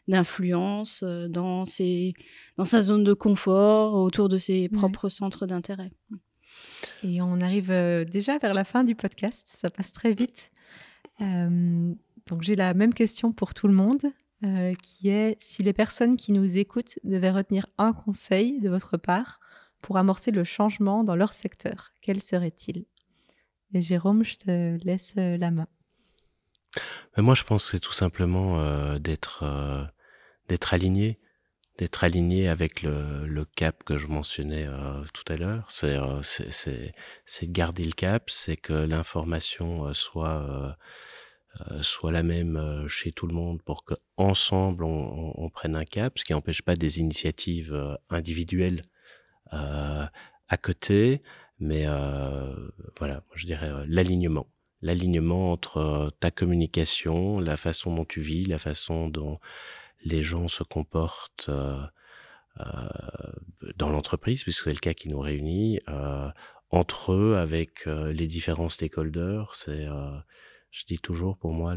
d'influence, 0.08 1.04
dans, 1.04 1.64
ses, 1.64 2.14
dans 2.56 2.64
sa 2.64 2.82
zone 2.82 3.04
de 3.04 3.12
confort, 3.12 3.94
autour 3.94 4.28
de 4.28 4.38
ses 4.38 4.68
propres 4.68 5.10
centres 5.10 5.46
d'intérêt. 5.46 5.92
Et 7.04 7.22
on 7.22 7.40
arrive 7.40 7.68
déjà 8.10 8.38
vers 8.38 8.52
la 8.52 8.64
fin 8.64 8.82
du 8.82 8.96
podcast, 8.96 9.54
ça 9.60 9.68
passe 9.70 9.92
très 9.92 10.14
vite. 10.14 10.50
Donc 12.26 12.42
j'ai 12.42 12.56
la 12.56 12.74
même 12.74 12.94
question 12.94 13.32
pour 13.32 13.54
tout 13.54 13.68
le 13.68 13.74
monde, 13.74 14.02
euh, 14.44 14.74
qui 14.82 15.08
est 15.08 15.36
si 15.40 15.62
les 15.62 15.72
personnes 15.72 16.16
qui 16.16 16.32
nous 16.32 16.58
écoutent 16.58 16.98
devaient 17.04 17.30
retenir 17.30 17.66
un 17.78 17.92
conseil 17.92 18.58
de 18.58 18.68
votre 18.68 18.96
part 18.96 19.38
pour 19.80 19.98
amorcer 19.98 20.32
le 20.32 20.42
changement 20.42 21.04
dans 21.04 21.14
leur 21.14 21.32
secteur, 21.32 21.92
quel 22.00 22.20
serait-il? 22.20 22.84
Et 23.72 23.82
Jérôme, 23.82 24.24
je 24.24 24.36
te 24.36 24.84
laisse 24.84 25.14
euh, 25.16 25.36
la 25.38 25.52
main. 25.52 25.68
moi, 27.16 27.34
je 27.34 27.44
pense 27.44 27.64
que 27.64 27.70
c'est 27.70 27.80
tout 27.80 27.92
simplement 27.92 28.58
euh, 28.58 28.98
d'être 28.98 29.44
d'être 30.48 30.74
aligné, 30.74 31.20
d'être 31.78 32.02
aligné 32.02 32.48
avec 32.48 32.82
le, 32.82 33.44
cap 33.56 33.84
que 33.84 33.96
je 33.96 34.08
mentionnais 34.08 34.66
tout 35.14 35.32
à 35.32 35.36
l'heure. 35.36 35.66
C'est 35.70 35.98
c'est 37.26 37.46
de 37.46 37.52
garder 37.52 37.84
le 37.84 37.92
cap, 37.92 38.28
c'est 38.28 38.56
que 38.56 38.72
l'information 38.72 39.94
soit 39.94 40.76
soit 41.82 42.12
la 42.12 42.22
même 42.22 42.56
euh, 42.56 42.88
chez 42.88 43.12
tout 43.12 43.26
le 43.26 43.34
monde 43.34 43.62
pour 43.62 43.84
qu'ensemble 43.84 44.84
on, 44.84 45.32
on, 45.36 45.50
prenne 45.50 45.76
un 45.76 45.84
cap, 45.84 46.18
ce 46.18 46.24
qui 46.24 46.32
n'empêche 46.32 46.62
pas 46.62 46.76
des 46.76 46.98
initiatives 46.98 47.74
euh, 47.74 47.94
individuelles 48.10 48.82
à 49.50 50.56
côté, 50.62 51.20
mais 51.58 51.84
voilà, 52.98 53.22
je 53.34 53.44
dirais 53.44 53.70
l'alignement. 53.86 54.46
L'alignement 54.80 55.52
entre 55.52 56.10
ta 56.20 56.30
communication, 56.30 57.38
la 57.38 57.58
façon 57.58 57.94
dont 57.94 58.06
tu 58.06 58.22
vis, 58.22 58.46
la 58.46 58.58
façon 58.58 59.08
dont 59.08 59.40
les 60.04 60.22
gens 60.22 60.48
se 60.48 60.62
comportent 60.62 61.50
dans 63.76 63.90
l'entreprise, 63.90 64.42
puisque 64.42 64.64
c'est 64.64 64.74
le 64.74 64.80
cas 64.80 64.94
qui 64.94 65.10
nous 65.10 65.20
réunit, 65.20 65.80
entre 66.70 67.12
eux, 67.12 67.36
avec 67.36 67.84
les 67.84 68.26
différents 68.26 68.70
stakeholders, 68.70 69.54
c'est 69.54 69.86
je 70.72 70.84
dis 70.86 70.98
toujours, 70.98 71.36
pour 71.36 71.52
moi, 71.52 71.76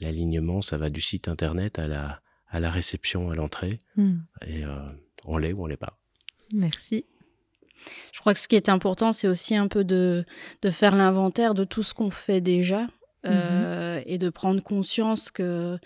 l'alignement, 0.00 0.62
ça 0.62 0.76
va 0.76 0.88
du 0.88 1.00
site 1.00 1.28
internet 1.28 1.78
à 1.78 1.86
la, 1.86 2.20
à 2.48 2.58
la 2.58 2.70
réception, 2.70 3.30
à 3.30 3.36
l'entrée. 3.36 3.78
Hmm. 3.96 4.18
Et 4.44 4.64
euh, 4.64 4.90
on 5.24 5.38
l'est 5.38 5.52
ou 5.52 5.62
on 5.62 5.66
l'est 5.66 5.76
pas. 5.76 5.98
Merci. 6.52 7.04
Je 8.12 8.20
crois 8.20 8.34
que 8.34 8.40
ce 8.40 8.48
qui 8.48 8.56
est 8.56 8.68
important, 8.68 9.12
c'est 9.12 9.28
aussi 9.28 9.54
un 9.54 9.68
peu 9.68 9.84
de, 9.84 10.24
de 10.62 10.70
faire 10.70 10.96
l'inventaire 10.96 11.54
de 11.54 11.64
tout 11.64 11.82
ce 11.82 11.94
qu'on 11.94 12.10
fait 12.10 12.40
déjà 12.40 12.88
Mhm. 13.30 13.68
Euh, 13.98 14.02
et 14.06 14.18
de 14.18 14.30
prendre 14.30 14.62
conscience 14.62 15.30
que 15.30 15.78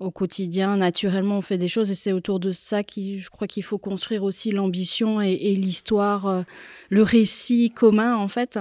au 0.00 0.10
quotidien, 0.10 0.76
naturellement, 0.76 1.38
on 1.38 1.40
fait 1.40 1.58
des 1.58 1.68
choses 1.68 1.88
et 1.92 1.94
c'est 1.94 2.10
autour 2.10 2.40
de 2.40 2.50
ça 2.50 2.82
qui, 2.82 3.20
je 3.20 3.30
crois 3.30 3.46
qu'il 3.46 3.62
faut 3.62 3.78
construire 3.78 4.24
aussi 4.24 4.50
l'ambition 4.50 5.20
et, 5.20 5.54
l'histoire, 5.54 6.26
euh, 6.26 6.42
le 6.88 7.04
récit 7.04 7.70
commun 7.70 8.16
en 8.16 8.26
fait, 8.26 8.58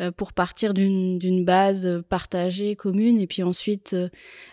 euh, 0.00 0.10
pour 0.10 0.32
partir 0.32 0.74
d'une 0.74 1.44
base 1.44 2.02
partagée, 2.08 2.74
commune, 2.74 3.20
et 3.20 3.28
puis 3.28 3.44
ensuite 3.44 3.94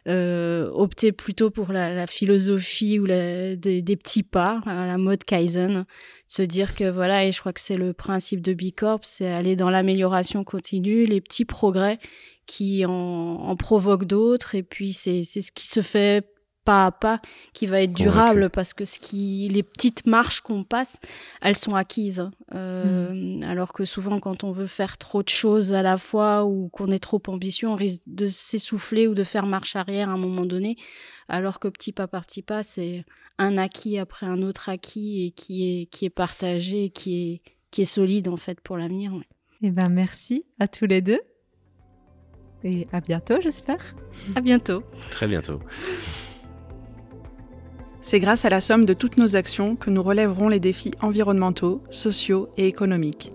opter 0.05 1.11
plutôt 1.11 1.49
pour 1.49 1.71
la, 1.71 2.05
philosophie 2.05 2.99
ou 2.99 3.07
des, 3.07 3.97
petits 3.97 4.23
pas, 4.23 4.61
à 4.67 4.85
la 4.85 4.99
mode 4.99 5.23
Kaizen, 5.23 5.85
se 6.27 6.43
dire 6.43 6.75
que 6.75 6.87
voilà, 6.87 7.25
et 7.25 7.31
je 7.31 7.39
crois 7.39 7.53
que 7.53 7.59
c'est 7.59 7.77
le 7.77 7.93
principe 7.93 8.41
de 8.41 8.53
Bicorp, 8.53 8.99
c'est 9.01 9.31
aller 9.31 9.55
dans 9.55 9.71
l'amélioration 9.71 10.43
continue, 10.43 11.05
les 11.05 11.19
petits 11.19 11.45
progrès 11.45 11.97
qui 12.49 12.83
en, 12.85 12.91
en 12.91 13.55
provoque 13.55 14.05
d'autres. 14.05 14.55
Et 14.55 14.63
puis, 14.63 14.91
c'est 14.91 15.23
ce 15.23 15.51
qui 15.51 15.67
se 15.67 15.81
fait 15.81 16.25
pas 16.65 16.87
à 16.87 16.91
pas 16.91 17.21
qui 17.53 17.67
va 17.67 17.81
être 17.81 17.93
durable 17.93 18.49
parce 18.49 18.73
que 18.73 18.85
ce 18.85 18.99
qui, 18.99 19.47
les 19.49 19.63
petites 19.63 20.05
marches 20.05 20.41
qu'on 20.41 20.63
passe, 20.63 20.99
elles 21.41 21.55
sont 21.55 21.75
acquises. 21.75 22.29
Euh, 22.53 23.13
mm. 23.13 23.43
Alors 23.43 23.71
que 23.71 23.85
souvent, 23.85 24.19
quand 24.19 24.43
on 24.43 24.51
veut 24.51 24.67
faire 24.67 24.97
trop 24.97 25.23
de 25.23 25.29
choses 25.29 25.73
à 25.73 25.83
la 25.83 25.97
fois 25.97 26.45
ou 26.45 26.69
qu'on 26.69 26.91
est 26.91 26.99
trop 26.99 27.21
ambitieux, 27.27 27.67
on 27.67 27.75
risque 27.75 28.01
de 28.07 28.27
s'essouffler 28.27 29.07
ou 29.07 29.13
de 29.13 29.23
faire 29.23 29.45
marche 29.45 29.75
arrière 29.75 30.09
à 30.09 30.13
un 30.13 30.17
moment 30.17 30.45
donné. 30.45 30.75
Alors 31.27 31.59
que 31.59 31.67
petit 31.67 31.91
pas 31.91 32.07
par 32.07 32.25
petit 32.25 32.41
pas, 32.41 32.63
c'est 32.63 33.05
un 33.37 33.57
acquis 33.57 33.99
après 33.99 34.25
un 34.25 34.41
autre 34.41 34.69
acquis 34.69 35.27
et 35.27 35.31
qui 35.31 35.81
est, 35.81 35.85
qui 35.85 36.05
est 36.05 36.09
partagé 36.09 36.85
et 36.85 36.89
qui 36.89 37.31
est, 37.31 37.41
qui 37.71 37.83
est 37.83 37.85
solide 37.85 38.27
en 38.27 38.37
fait 38.37 38.59
pour 38.59 38.75
l'avenir. 38.75 39.13
Eh 39.61 39.71
ben 39.71 39.89
merci 39.89 40.45
à 40.59 40.67
tous 40.67 40.85
les 40.85 41.01
deux. 41.01 41.19
Et 42.63 42.87
à 42.91 42.99
bientôt, 43.01 43.35
j'espère. 43.41 43.95
À 44.35 44.41
bientôt. 44.41 44.83
Très 45.11 45.27
bientôt. 45.27 45.59
C'est 48.01 48.19
grâce 48.19 48.45
à 48.45 48.49
la 48.49 48.61
somme 48.61 48.85
de 48.85 48.93
toutes 48.93 49.17
nos 49.17 49.35
actions 49.35 49.75
que 49.75 49.89
nous 49.89 50.01
relèverons 50.01 50.49
les 50.49 50.59
défis 50.59 50.93
environnementaux, 51.01 51.83
sociaux 51.89 52.49
et 52.57 52.67
économiques. 52.67 53.31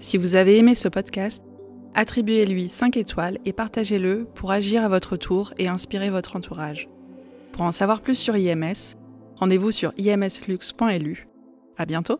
Si 0.00 0.16
vous 0.16 0.34
avez 0.34 0.58
aimé 0.58 0.74
ce 0.74 0.88
podcast, 0.88 1.42
attribuez-lui 1.94 2.68
5 2.68 2.96
étoiles 2.96 3.38
et 3.44 3.52
partagez-le 3.52 4.26
pour 4.34 4.50
agir 4.50 4.82
à 4.82 4.88
votre 4.88 5.16
tour 5.16 5.52
et 5.58 5.68
inspirer 5.68 6.10
votre 6.10 6.36
entourage. 6.36 6.88
Pour 7.52 7.62
en 7.62 7.72
savoir 7.72 8.00
plus 8.00 8.16
sur 8.16 8.36
IMS, 8.36 8.96
rendez-vous 9.36 9.70
sur 9.70 9.92
imslux.lu. 9.98 11.28
À 11.76 11.86
bientôt! 11.86 12.18